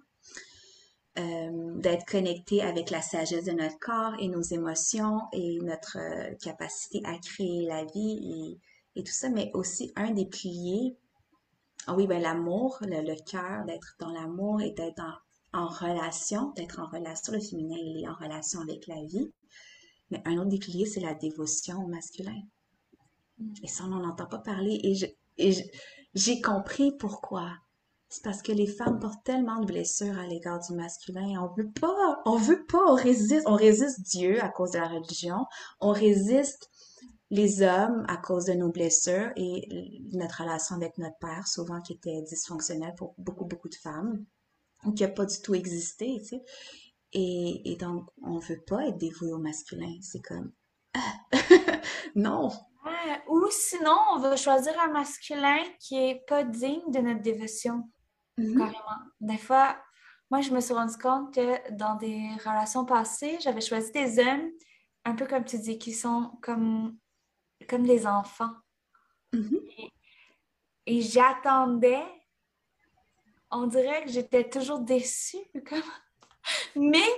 [1.18, 6.34] Euh, d'être connecté avec la sagesse de notre corps et nos émotions et notre euh,
[6.34, 8.58] capacité à créer la vie
[8.94, 10.96] et, tout ça, mais aussi un des piliers,
[11.86, 15.14] ah oui, ben l'amour, le, le cœur, d'être dans l'amour et d'être dans
[15.56, 19.32] en relation, d'être en relation, le féminin, il est en relation avec la vie.
[20.10, 22.40] Mais un autre des piliers, c'est la dévotion au masculin.
[23.38, 23.52] Mm.
[23.62, 24.80] Et ça, on n'en entend pas parler.
[25.38, 25.52] Et
[26.14, 27.50] j'ai compris pourquoi.
[28.08, 31.42] C'est parce que les femmes portent tellement de blessures à l'égard du masculin.
[31.42, 34.88] On veut pas, on veut pas, on résiste, on résiste Dieu à cause de la
[34.88, 35.44] religion.
[35.80, 36.70] On résiste
[37.30, 41.94] les hommes à cause de nos blessures et notre relation avec notre père, souvent qui
[41.94, 44.24] était dysfonctionnelle pour beaucoup, beaucoup de femmes
[44.86, 46.42] ou qui n'a pas du tout existé, tu sais.
[47.12, 49.92] Et, et donc, on veut pas être dévoué au masculin.
[50.02, 50.52] C'est comme,
[52.14, 52.50] non.
[53.28, 57.90] ou sinon, on veut choisir un masculin qui est pas digne de notre dévotion.
[58.38, 58.58] Mm-hmm.
[58.58, 59.02] Carrément.
[59.20, 59.76] Des fois,
[60.30, 64.50] moi, je me suis rendu compte que dans des relations passées, j'avais choisi des hommes,
[65.04, 66.98] un peu comme tu dis, qui sont comme,
[67.68, 68.52] comme des enfants.
[69.32, 69.90] Mm-hmm.
[70.86, 72.04] Et, j'attendais.
[73.50, 75.38] On dirait que j'étais toujours déçue.
[75.68, 75.82] Comme...
[76.74, 77.08] Mais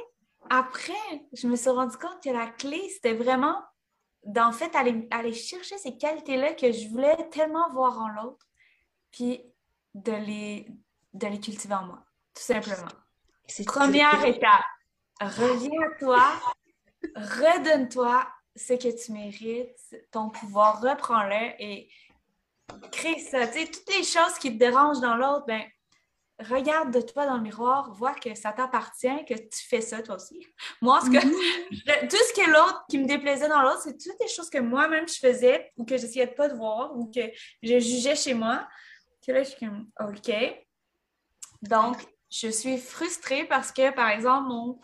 [0.51, 0.93] après,
[1.33, 3.63] je me suis rendu compte que la clé, c'était vraiment
[4.25, 8.47] d'en fait aller, aller chercher ces qualités-là que je voulais tellement voir en l'autre,
[9.11, 9.43] puis
[9.95, 10.69] de les,
[11.15, 12.05] de les cultiver en moi,
[12.35, 12.89] tout simplement.
[13.67, 14.65] Première étape,
[15.21, 16.33] reviens à toi,
[17.15, 21.91] redonne-toi ce que tu mérites, ton pouvoir, reprends-le et
[22.93, 23.47] crée ça.
[23.47, 25.63] Tu sais, toutes les choses qui te dérangent dans l'autre, ben,
[26.39, 30.17] regarde de toi dans le miroir, vois que ça t'appartient, que tu fais ça toi
[30.17, 30.47] aussi.
[30.83, 32.09] Moi, ce que, mm-hmm.
[32.09, 35.09] tout ce que l'autre qui me déplaisait dans l'autre, c'est toutes les choses que moi-même
[35.09, 37.21] je faisais ou que j'essayais de pas de voir ou que
[37.63, 38.67] je jugeais chez moi.
[39.23, 40.33] Puis là, je suis comme, OK.
[41.63, 41.97] Donc,
[42.31, 44.81] je suis frustrée parce que, par exemple, mon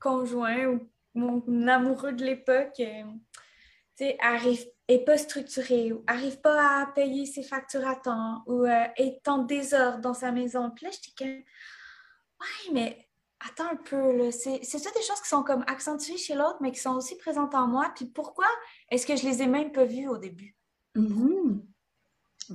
[0.00, 6.86] conjoint ou mon amoureux de l'époque, euh, arrive est pas structuré ou arrive pas à
[6.86, 10.70] payer ses factures à temps ou euh, est en désordre dans sa maison.
[10.70, 13.08] Puis là, je dis que, ouais, mais
[13.40, 16.80] attends un peu, c'est ça des choses qui sont comme accentuées chez l'autre, mais qui
[16.80, 17.92] sont aussi présentes en moi.
[17.94, 18.46] Puis pourquoi
[18.90, 20.56] est-ce que je les ai même pas vues au début?
[20.96, 21.60] Mm-hmm.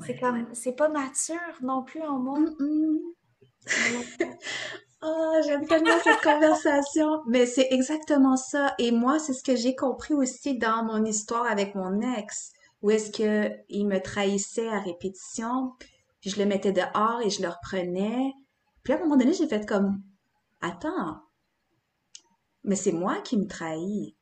[0.05, 2.39] c'est comme, c'est pas mature non plus en moi.
[5.45, 7.21] j'aime tellement cette conversation.
[7.27, 8.73] Mais c'est exactement ça.
[8.79, 12.91] Et moi, c'est ce que j'ai compris aussi dans mon histoire avec mon ex, où
[12.91, 15.73] est-ce que il me trahissait à répétition,
[16.21, 18.33] puis je le mettais dehors et je le reprenais.
[18.83, 20.01] Puis à un moment donné, j'ai fait comme,
[20.61, 21.21] attends,
[22.63, 24.15] mais c'est moi qui me trahis.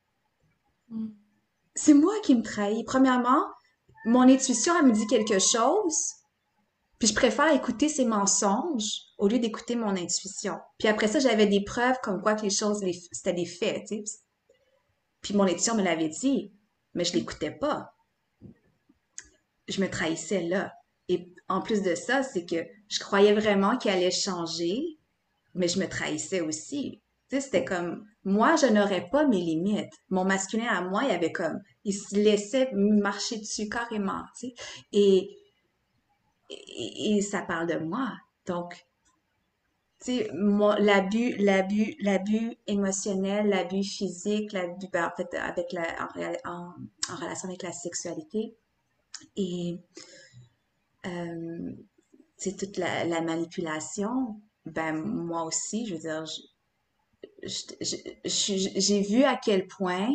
[0.88, 1.08] Mm.
[1.74, 2.84] C'est moi qui me trahis.
[2.84, 3.46] Premièrement,
[4.04, 6.14] mon intuition, elle me dit quelque chose,
[7.02, 10.60] puis je préfère écouter ses mensonges au lieu d'écouter mon intuition.
[10.78, 12.80] Puis après ça, j'avais des preuves comme quoi que les choses,
[13.10, 14.18] c'était des faits, tu sais.
[15.20, 16.52] Puis mon intuition me l'avait dit,
[16.94, 17.92] mais je l'écoutais pas.
[19.66, 20.72] Je me trahissais là.
[21.08, 24.80] Et en plus de ça, c'est que je croyais vraiment qu'il allait changer,
[25.56, 27.02] mais je me trahissais aussi.
[27.28, 29.92] Tu sais, c'était comme, moi, je n'aurais pas mes limites.
[30.08, 34.54] Mon masculin à moi, il avait comme, il se laissait marcher dessus carrément, tu sais.
[34.92, 35.41] Et
[36.68, 38.12] et, ça parle de moi.
[38.46, 38.86] Donc,
[40.00, 45.86] tu sais, l'abus, l'abus, l'abus émotionnel, l'abus physique, l'abus, ben, en fait, avec la,
[46.44, 46.72] en,
[47.16, 48.56] relation avec la sexualité
[49.36, 49.78] et,
[51.06, 51.72] euh,
[52.36, 56.24] c'est toute la, manipulation, ben, moi aussi, je veux dire,
[58.24, 60.10] j'ai vu à quel point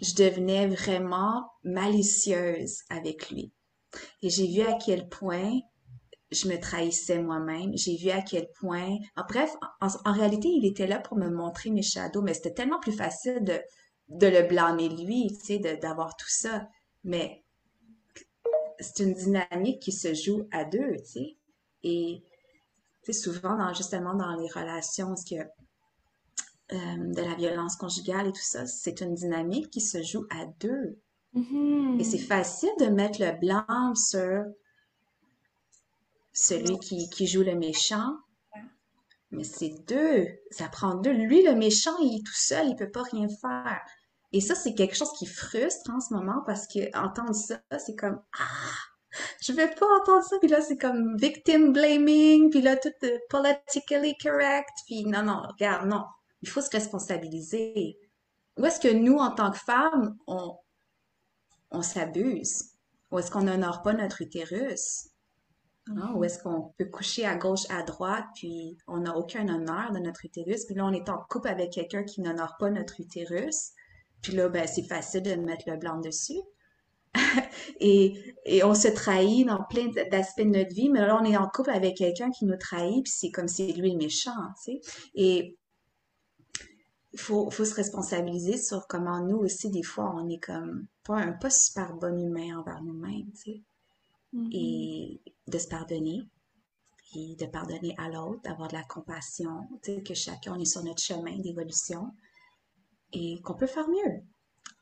[0.00, 3.52] je devenais vraiment malicieuse avec lui.
[4.22, 5.60] Et j'ai vu à quel point
[6.30, 7.76] je me trahissais moi-même.
[7.76, 8.96] J'ai vu à quel point...
[9.16, 12.80] En bref, en, réalité, il était là pour me montrer mes shadows, mais c'était tellement
[12.80, 16.68] plus facile de, le blâmer lui, tu d'avoir tout ça.
[17.04, 17.44] Mais
[18.78, 21.36] c'est une dynamique qui se joue à deux, tu sais.
[21.82, 22.22] Et
[23.12, 29.14] souvent, justement, dans les relations, euh, de la violence conjugale et tout ça, c'est une
[29.14, 31.00] dynamique qui se joue à deux.
[31.34, 32.00] Mm-hmm.
[32.00, 34.44] Et c'est facile de mettre le blanc sur
[36.32, 38.16] celui qui, qui joue le méchant.
[39.30, 40.26] Mais c'est deux.
[40.50, 41.12] Ça prend deux.
[41.12, 43.80] Lui, le méchant, il est tout seul, il peut pas rien faire.
[44.32, 47.96] Et ça, c'est quelque chose qui frustre en ce moment parce que entendre ça, c'est
[47.96, 50.38] comme ah, je veux pas entendre ça.
[50.38, 52.50] Puis là, c'est comme victim blaming.
[52.50, 54.70] Puis là, tout euh, politically correct.
[54.86, 56.04] Puis non, non, regarde, non.
[56.42, 57.98] Il faut se responsabiliser.
[58.56, 60.56] Où est-ce que nous, en tant que femmes, on,
[61.70, 62.72] on s'abuse?
[63.10, 65.08] Ou est-ce qu'on n'honore pas notre utérus?
[65.88, 66.12] Hein?
[66.14, 69.98] Ou est-ce qu'on peut coucher à gauche, à droite, puis on n'a aucun honneur de
[69.98, 73.72] notre utérus, puis là, on est en couple avec quelqu'un qui n'honore pas notre utérus,
[74.22, 76.40] puis là, ben, c'est facile de mettre le blanc dessus.
[77.80, 81.36] et, et on se trahit dans plein d'aspects de notre vie, mais là, on est
[81.36, 84.30] en couple avec quelqu'un qui nous trahit, puis c'est comme si lui le méchant,
[84.64, 84.80] tu sais.
[85.14, 85.56] Et
[87.12, 91.16] il faut, faut se responsabiliser sur comment nous aussi, des fois, on est comme pas
[91.16, 93.62] un pas super bon humain envers nous-mêmes, tu sais.
[94.34, 94.48] Mm-hmm.
[94.52, 96.28] Et de se pardonner,
[97.14, 100.84] et de pardonner à l'autre, d'avoir de la compassion, tu sais, que chacun est sur
[100.84, 102.12] notre chemin d'évolution
[103.12, 104.22] et qu'on peut faire mieux.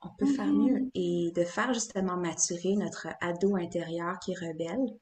[0.02, 0.72] On peut faire mm-hmm.
[0.72, 4.98] mieux et de faire justement maturer notre ado intérieur qui est rebelle.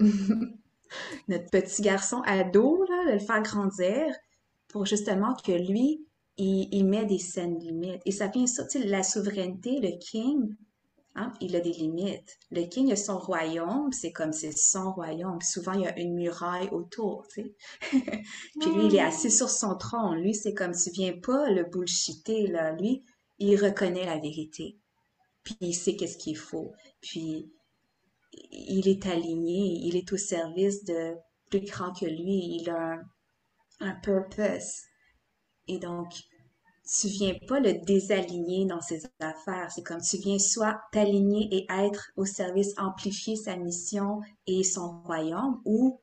[1.28, 4.04] notre petit garçon ado, là, de le faire grandir
[4.68, 6.05] pour justement que lui,
[6.38, 8.02] il, met des scènes limites.
[8.04, 10.54] Et ça vient ça, la souveraineté, le king,
[11.14, 12.38] hein, il a des limites.
[12.50, 15.40] Le king a son royaume, c'est comme c'est son royaume.
[15.40, 17.54] souvent, il y a une muraille autour, tu sais.
[18.60, 20.20] Puis lui, il est assis sur son trône.
[20.20, 22.72] Lui, c'est comme, tu viens pas le bullshiter, là.
[22.72, 23.02] Lui,
[23.38, 24.78] il reconnaît la vérité.
[25.42, 26.72] Puis il sait qu'est-ce qu'il faut.
[27.00, 27.50] Puis
[28.50, 31.14] il est aligné, il est au service de
[31.50, 33.02] plus grand que lui, il a un,
[33.80, 34.82] un purpose.
[35.68, 36.08] Et donc,
[36.86, 39.70] tu viens pas le désaligner dans ses affaires.
[39.70, 45.02] C'est comme tu viens soit t'aligner et être au service, amplifier sa mission et son
[45.02, 46.00] royaume, ou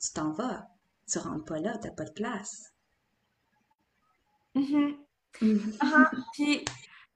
[0.00, 0.66] tu t'en vas.
[1.10, 2.72] Tu rentres pas là, t'as pas de place.
[4.56, 4.96] Mm-hmm.
[5.80, 6.64] Ah, puis,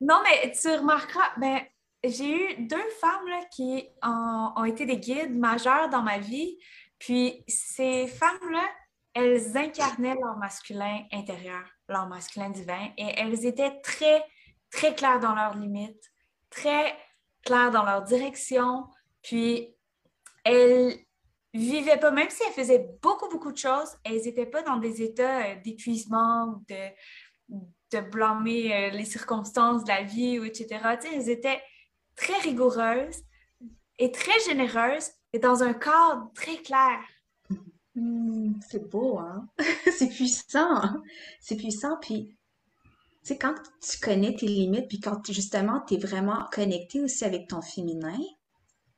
[0.01, 1.61] non, mais tu remarqueras, ben,
[2.05, 6.59] j'ai eu deux femmes là, qui ont, ont, été des guides majeurs dans ma vie.
[6.99, 8.65] Puis ces femmes-là,
[9.17, 14.23] elles incarnaient leur masculin intérieur, leur masculin divin, et elles étaient très,
[14.71, 16.13] très claires dans leurs limites,
[16.51, 16.95] très
[17.43, 18.85] claires dans leur direction,
[19.23, 19.75] puis
[20.45, 20.99] elles
[21.55, 25.01] vivaient pas, même si elles faisaient beaucoup, beaucoup de choses, elles n'étaient pas dans des
[25.01, 27.57] états euh, d'épuisement de,
[27.93, 30.99] de blâmer euh, les circonstances de la vie, etc.
[31.11, 31.63] elles étaient
[32.17, 33.23] très rigoureuses
[33.99, 37.01] et très généreuses, et dans un cadre très clair.
[37.97, 39.49] Hmm, c'est beau, hein?
[39.97, 40.83] c'est puissant.
[41.41, 41.97] C'est puissant.
[42.01, 42.37] Puis,
[43.23, 47.25] tu sais, quand tu connais tes limites, puis quand justement tu es vraiment connecté aussi
[47.25, 48.19] avec ton féminin,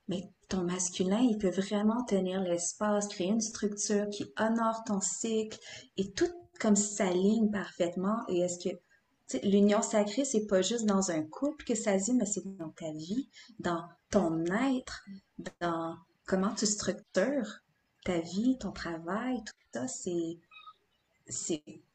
[0.08, 5.58] mais ton masculin, il peut vraiment tenir l'espace, créer une structure qui honore ton cycle
[5.96, 8.24] et tout comme s'aligne parfaitement.
[8.28, 8.74] Et est-ce que
[9.46, 12.90] l'union sacrée, c'est pas juste dans un couple que ça se mais c'est dans ta
[12.92, 13.28] vie,
[13.60, 15.04] dans ton être,
[15.60, 15.96] dans
[16.26, 17.60] comment tu structures
[18.08, 20.38] ta vie, ton travail, tout ça, c'est,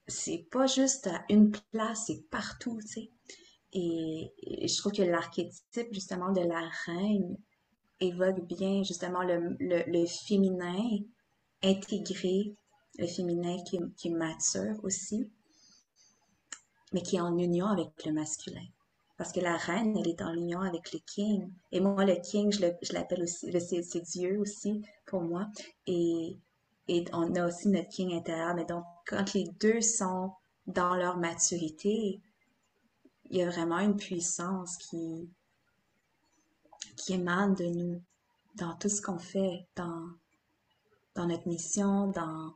[0.08, 3.12] c'est, pas juste à une place, c'est partout, tu sais.
[3.74, 4.32] Et,
[4.68, 7.36] je trouve que l'archétype, justement, de la reine
[8.00, 11.00] évoque bien, justement, le, le, féminin
[11.64, 12.56] intégré,
[13.00, 15.32] le féminin qui, qui mature aussi,
[16.92, 18.68] mais qui est en union avec le masculin.
[19.24, 21.50] Parce que la reine, elle est en union avec le king.
[21.72, 23.50] Et moi, le king, je l'appelle aussi,
[23.82, 25.48] c'est Dieu aussi pour moi.
[25.88, 26.36] Et,
[27.14, 28.54] on a aussi notre king intérieur.
[28.54, 30.34] Mais donc, quand les deux sont
[30.68, 32.20] dans leur maturité,
[33.30, 35.30] il y a vraiment une puissance qui,
[36.98, 38.02] qui émane de nous
[38.56, 40.06] dans tout ce qu'on fait, dans,
[41.16, 42.56] dans notre mission, dans,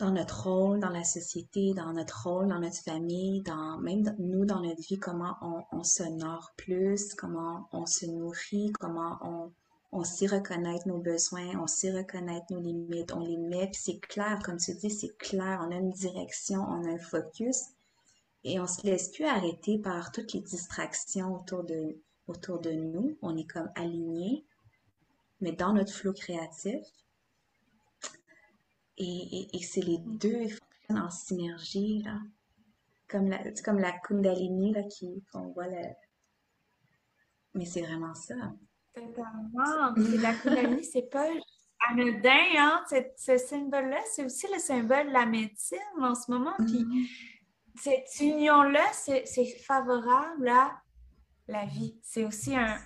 [0.00, 4.46] dans notre rôle dans la société, dans notre rôle dans notre famille, dans même nous
[4.46, 9.52] dans notre vie, comment on, on s'honore plus, comment on se nourrit, comment on,
[9.92, 13.98] on sait reconnaître nos besoins, on sait reconnaître nos limites, on les met, puis c'est
[13.98, 17.64] clair, comme tu dis, c'est clair, on a une direction, on a un focus,
[18.44, 23.18] et on se laisse plus arrêter par toutes les distractions autour de, autour de nous,
[23.20, 24.44] on est comme aligné,
[25.42, 26.86] mais dans notre flot créatif,
[29.02, 32.18] et, et, c'est les deux fonctionnent en synergie, là.
[33.08, 35.82] Comme la, comme la Kundalini, là, qui, qu'on voit là.
[37.54, 38.34] Mais c'est vraiment ça.
[38.94, 39.94] Totalement.
[40.20, 41.26] la Kundalini, c'est pas
[41.88, 42.84] anodin, hein?
[43.16, 46.54] Ce symbole-là, c'est aussi le symbole de la médecine en ce moment.
[46.58, 47.08] Puis mm-hmm.
[47.76, 50.80] cette union-là, c'est favorable à
[51.48, 51.98] la vie.
[52.02, 52.78] C'est aussi un.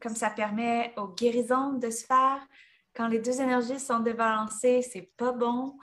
[0.00, 2.46] Comme ça permet aux guérisons de se faire,
[2.94, 5.78] quand les deux énergies sont débalancées, c'est pas bon.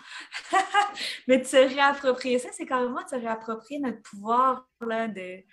[1.27, 5.43] Mais de se réapproprier ça, c'est carrément de se réapproprier notre pouvoir là, de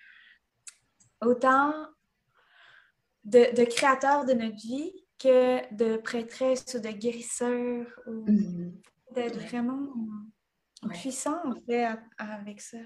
[1.21, 1.73] autant
[3.25, 8.73] de, créateur de notre vie que de prêtresse ou de guérisseur ou mm-hmm.
[9.15, 9.93] d'être vraiment
[10.91, 12.79] puissant en fait avec ça.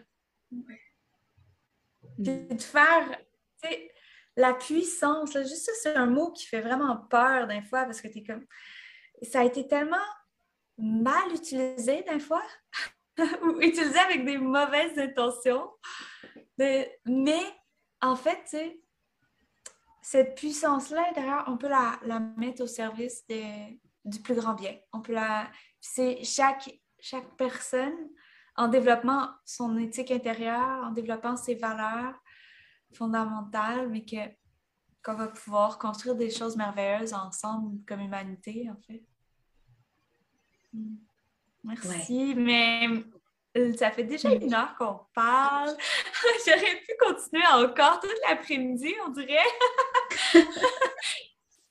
[2.18, 3.18] De faire,
[4.36, 8.08] la puissance, juste ça, c'est un mot qui fait vraiment peur d'un fois parce que
[8.08, 8.44] tu es comme.
[9.22, 9.96] Ça a été tellement
[10.78, 12.42] mal utilisé d'un fois,
[13.18, 15.70] ou utilisé avec des mauvaises intentions.
[16.58, 17.44] Mais
[18.00, 18.56] en fait,
[20.00, 23.24] cette puissance-là on peut la, mettre au service
[24.04, 24.76] du plus grand bien.
[24.92, 25.50] On peut la.
[25.80, 28.10] C'est chaque personne
[28.56, 32.14] en développant son éthique intérieure, en développant ses valeurs,
[32.94, 34.16] fondamentale, mais que
[35.04, 39.02] qu'on va pouvoir construire des choses merveilleuses ensemble comme humanité, en fait.
[40.72, 40.94] Hmm.
[41.64, 42.86] Merci, mais
[43.56, 45.76] euh, ça fait déjà une heure qu'on parle.
[46.46, 49.38] J'aurais pu continuer encore toute l'après-midi, on dirait.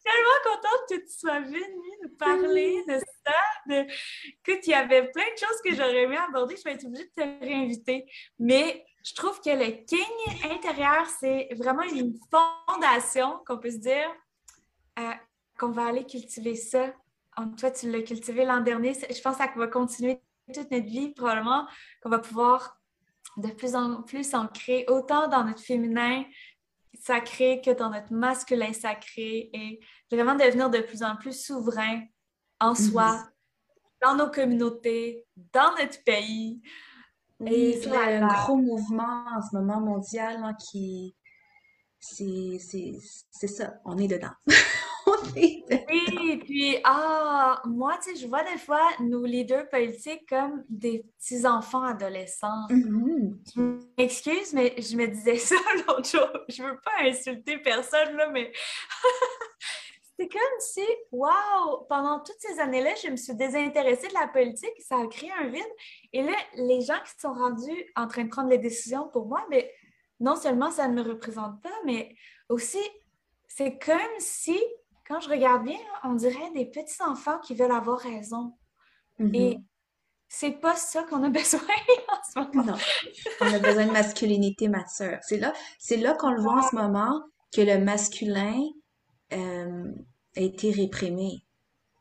[0.03, 3.33] tellement contente que tu sois venue nous parler de ça.
[3.67, 3.87] De...
[4.27, 6.57] Écoute, il y avait plein de choses que j'aurais aimé aborder.
[6.57, 8.05] Je vais être obligée de te réinviter.
[8.39, 14.09] Mais je trouve que le king intérieur, c'est vraiment une fondation qu'on peut se dire
[14.99, 15.11] euh,
[15.57, 16.93] qu'on va aller cultiver ça.
[17.57, 18.93] Toi, tu l'as cultivé l'an dernier.
[18.93, 20.21] Je pense que ça va continuer
[20.53, 21.67] toute notre vie, probablement,
[22.01, 22.77] qu'on va pouvoir
[23.37, 26.23] de plus en plus en créer autant dans notre féminin.
[26.93, 29.79] sacré que dans notre masculin sacré et
[30.11, 32.03] vraiment devenir de plus en plus souverain
[32.59, 33.29] en soi, mhm.
[34.01, 36.61] dans nos communautés, dans notre pays.
[37.45, 41.15] Et c'est un gros mouvement en ce moment mondial hein, qui.
[41.99, 42.57] C'est
[43.47, 44.31] ça, on est dedans.
[45.35, 45.63] Oui,
[46.45, 51.83] puis, ah, moi, tu sais, je vois des fois nos leaders politiques comme des petits-enfants
[51.83, 52.67] adolescents.
[52.69, 53.37] Mm-hmm.
[53.55, 53.61] Je
[53.97, 55.55] m'excuse, mais je me disais ça
[55.87, 56.29] l'autre jour.
[56.49, 58.51] Je veux pas insulter personne, là, mais
[60.21, 64.73] c'était comme si, waouh, pendant toutes ces années-là, je me suis désintéressée de la politique,
[64.79, 65.61] ça a créé un vide.
[66.13, 69.45] Et là, les gens qui sont rendus en train de prendre les décisions pour moi,
[69.49, 69.71] mais
[70.19, 72.15] non seulement ça ne me représente pas, mais
[72.49, 72.81] aussi,
[73.47, 74.59] c'est comme si
[75.07, 78.53] quand je regarde bien, on dirait des petits enfants qui veulent avoir raison.
[79.19, 79.35] Mm-hmm.
[79.35, 79.57] Et
[80.29, 82.71] c'est pas ça qu'on a besoin en ce moment.
[82.71, 82.77] Non,
[83.41, 85.17] on a besoin de masculinité mature.
[85.21, 87.21] C'est là, c'est là qu'on le voit en ce moment
[87.53, 88.63] que le masculin
[89.33, 89.91] euh,
[90.35, 91.43] a été réprimé.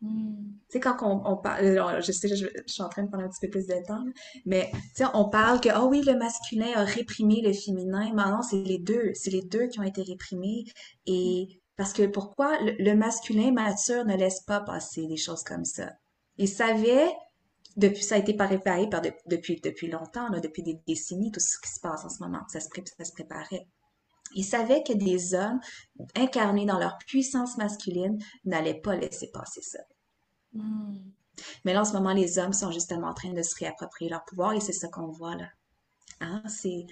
[0.01, 0.51] Mm.
[0.71, 3.29] Tu sais, quand on, parle, euh, je sais, je, suis en train de prendre un
[3.29, 4.05] petit peu plus de temps,
[4.47, 8.13] mais tu sais, on parle que, oh oui, le masculin a réprimé le féminin.
[8.15, 9.11] Mais non, c'est les deux.
[9.15, 10.65] C'est les deux qui ont été réprimés.
[11.07, 15.91] Et parce que pourquoi le, masculin mature ne laisse pas passer des choses comme ça?
[16.37, 17.11] Il savait,
[17.77, 21.73] depuis, ça a été préparé par depuis, depuis longtemps, depuis des décennies, tout ce qui
[21.73, 23.67] se passe en ce moment, ça se, ça se préparait.
[24.35, 25.61] Il savait que des hommes
[26.17, 29.81] incarnés dans leur puissance masculine n'allaient pas laisser passer ça.
[30.53, 30.99] Hmm.
[31.65, 34.25] Mais là, en ce moment, les hommes sont justement en train de se réapproprier leur
[34.25, 35.49] pouvoir et c'est ça qu'on voit là.
[36.21, 36.43] Hein?
[36.49, 36.87] C'est,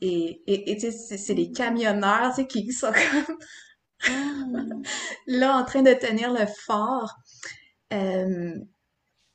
[0.00, 3.36] et, et, et c'est les camionneurs qui sont comme
[4.08, 4.82] Mm.
[5.26, 7.14] là, en train de tenir le fort.
[7.92, 8.58] Euh,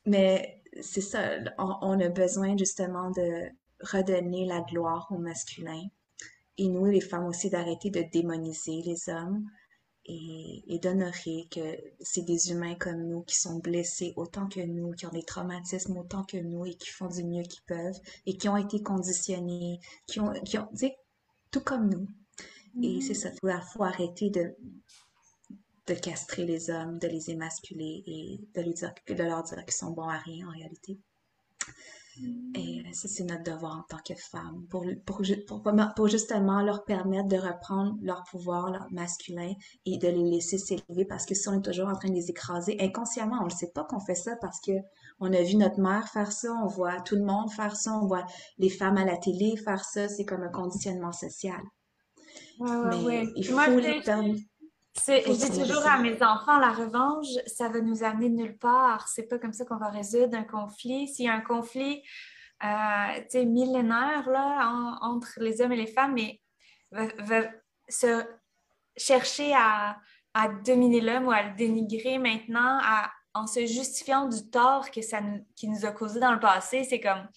[0.06, 3.48] mais c'est ça, on, a besoin justement de
[3.80, 5.82] redonner la gloire au masculin.
[6.58, 9.48] Et nous, les femmes aussi, d'arrêter de démoniser les hommes
[10.04, 14.92] et, et d'honorer que c'est des humains comme nous qui sont blessés autant que nous,
[14.92, 18.36] qui ont des traumatismes autant que nous et qui font du mieux qu'ils peuvent et
[18.36, 20.68] qui ont été conditionnés, qui ont, qui ont,
[21.50, 22.08] tout comme nous.
[22.82, 24.54] Et c'est ça, il faut, arrêter de,
[25.86, 29.74] de castrer les hommes, de les émasculer et de, lui dire, de leur dire qu'ils
[29.74, 30.98] sont bons à rien en réalité.
[32.54, 35.22] Et ça, c'est notre devoir en tant que femme, pour, pour,
[35.96, 39.52] pour, justement leur permettre de reprendre leur pouvoir leur masculin
[39.84, 42.30] et de les laisser s'élever parce que si on est toujours en train de les
[42.30, 44.72] écraser, inconsciemment, on ne sait pas qu'on fait ça parce que
[45.20, 48.06] on a vu notre mère faire ça, on voit tout le monde faire ça, on
[48.06, 48.26] voit
[48.58, 51.60] les femmes à la télé faire ça, c'est comme un conditionnement social.
[52.58, 54.02] Ouais, Il faut les
[55.06, 59.08] Je dis toujours à mes enfants, la revanche, ça va nous amener nulle part.
[59.08, 61.08] C'est pas comme ça qu'on va résoudre un conflit.
[61.08, 62.02] S'il y a un conflit,
[62.64, 66.40] euh, millénaire là, entre les hommes et les femmes, mais
[66.90, 67.42] va,
[67.88, 68.24] se
[68.96, 69.98] chercher à,
[70.34, 72.80] à dominer l'homme ou à le dénigrer maintenant
[73.34, 75.20] en se justifiant du tort que ça
[75.54, 77.28] qui nous a causé dans le passé, c'est comme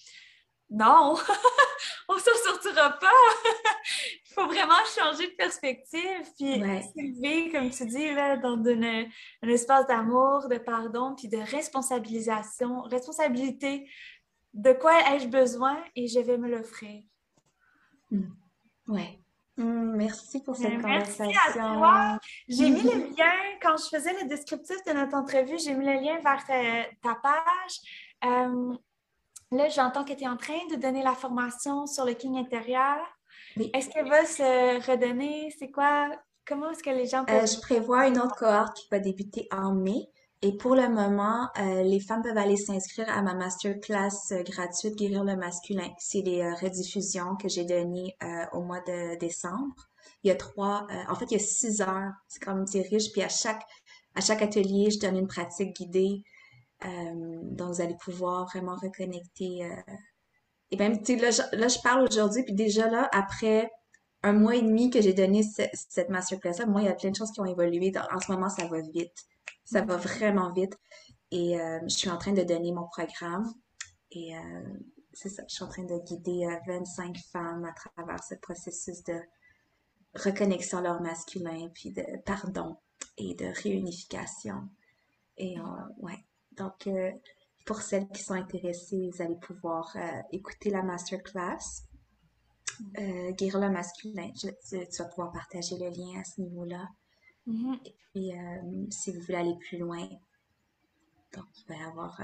[0.72, 1.16] non,
[2.08, 3.08] on s'en sortira pas.
[4.26, 6.54] Il faut vraiment changer de perspective, puis
[6.96, 13.90] s'élever, comme tu dis, là, dans un espace d'amour, de pardon, puis de responsabilisation, responsabilité.
[14.54, 17.04] De quoi ai-je besoin et je vais me l'offrir.
[18.10, 18.30] Hmm.
[18.88, 19.22] Oui.
[19.58, 21.26] Hmm, merci pour cette conversation.
[21.26, 22.20] Merci à toi.
[22.48, 25.94] J'ai mis le lien, quand je faisais le descriptif de notre entrevue, j'ai mis le
[25.94, 26.46] lien vers
[27.02, 28.22] ta, page.
[28.24, 28.76] Euh,
[29.52, 32.97] Là, j'entends que tu es en train de donner la formation sur le King intérieur.
[33.58, 35.54] Est-ce qu'elle va se redonner?
[35.60, 36.10] C'est quoi?
[36.47, 37.43] Comment est-ce que les gens peuvent...
[37.43, 40.08] Euh, je prévois une autre cohorte qui va débuter en mai.
[40.41, 44.95] Et pour le moment, euh, les femmes peuvent aller s'inscrire à ma masterclass euh, gratuite
[44.95, 45.89] Guérir le masculin.
[45.99, 48.16] C'est les rediffusions que j'ai données
[48.54, 49.76] au mois de décembre.
[50.24, 52.12] Il y a trois, en fait, il y a six heures.
[52.28, 53.12] C'est comme c'est riche.
[53.12, 53.64] Puis à chaque
[54.16, 56.31] à chaque atelier, je donne une pratique guidée euh,
[56.84, 59.66] donc, vous allez pouvoir vraiment reconnecter.
[59.66, 59.94] Euh,
[60.72, 63.70] et même, tu sais, là, je parle aujourd'hui, puis déjà là, après
[64.24, 67.16] un mois et demi que j'ai donné cette masterclass-là, moi, il y a plein de
[67.16, 67.92] choses qui ont évolué.
[68.12, 69.16] En ce moment, ça va vite.
[69.66, 70.78] Ça va vraiment vite.
[71.32, 73.52] Et euh, je suis en train de donner mon programme.
[74.12, 74.34] Et
[75.14, 79.18] c'est ça, je suis en train de guider 25 femmes à travers ce processus de
[80.16, 82.76] reconnexion leur masculin, puis de pardon
[83.18, 84.68] et de réunification.
[85.38, 85.56] Et
[86.00, 86.20] ouais,
[86.58, 87.12] donc, euh,
[87.66, 91.84] pour celles qui sont intéressées, vous allez pouvoir euh, écouter la masterclass.
[92.97, 96.88] Euh, Guérir le masculin, tu, vas pouvoir partager le lien à ce niveau-là.
[97.47, 97.80] Mm-hmm.
[97.86, 100.08] Et puis, euh, si vous voulez aller plus loin,
[101.34, 102.22] donc il va y avoir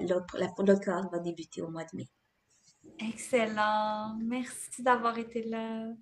[0.00, 2.08] l'autre cohorte va débuter au mois de mai.
[2.98, 4.16] Excellent.
[4.22, 5.92] Merci d'avoir été là.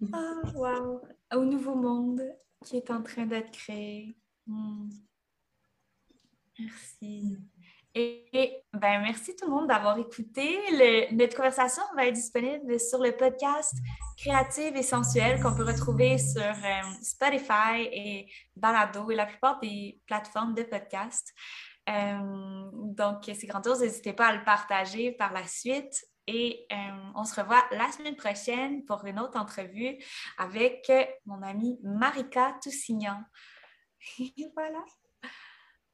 [0.14, 1.02] Ah, wow!
[1.34, 2.22] Au nouveau monde
[2.64, 4.16] qui est en train d'être créé.
[4.46, 4.88] Hmm.
[6.60, 7.38] Merci.
[7.92, 10.58] Et, ben, merci tout le monde d'avoir écouté.
[11.12, 13.74] notre conversation va être disponible sur le podcast
[14.16, 20.00] Créative et Sensuelle qu'on peut retrouver sur euh, Spotify et Balado et la plupart des
[20.06, 21.34] plateformes de podcast.
[21.88, 23.80] Euh, donc, c'est grandiose.
[23.80, 26.04] N'hésitez pas à le partager par la suite.
[26.28, 26.76] Et euh,
[27.16, 29.98] on se revoit la semaine prochaine pour une autre entrevue
[30.38, 30.92] avec
[31.26, 33.24] mon amie Marika Toussignan.
[34.54, 34.84] voilà.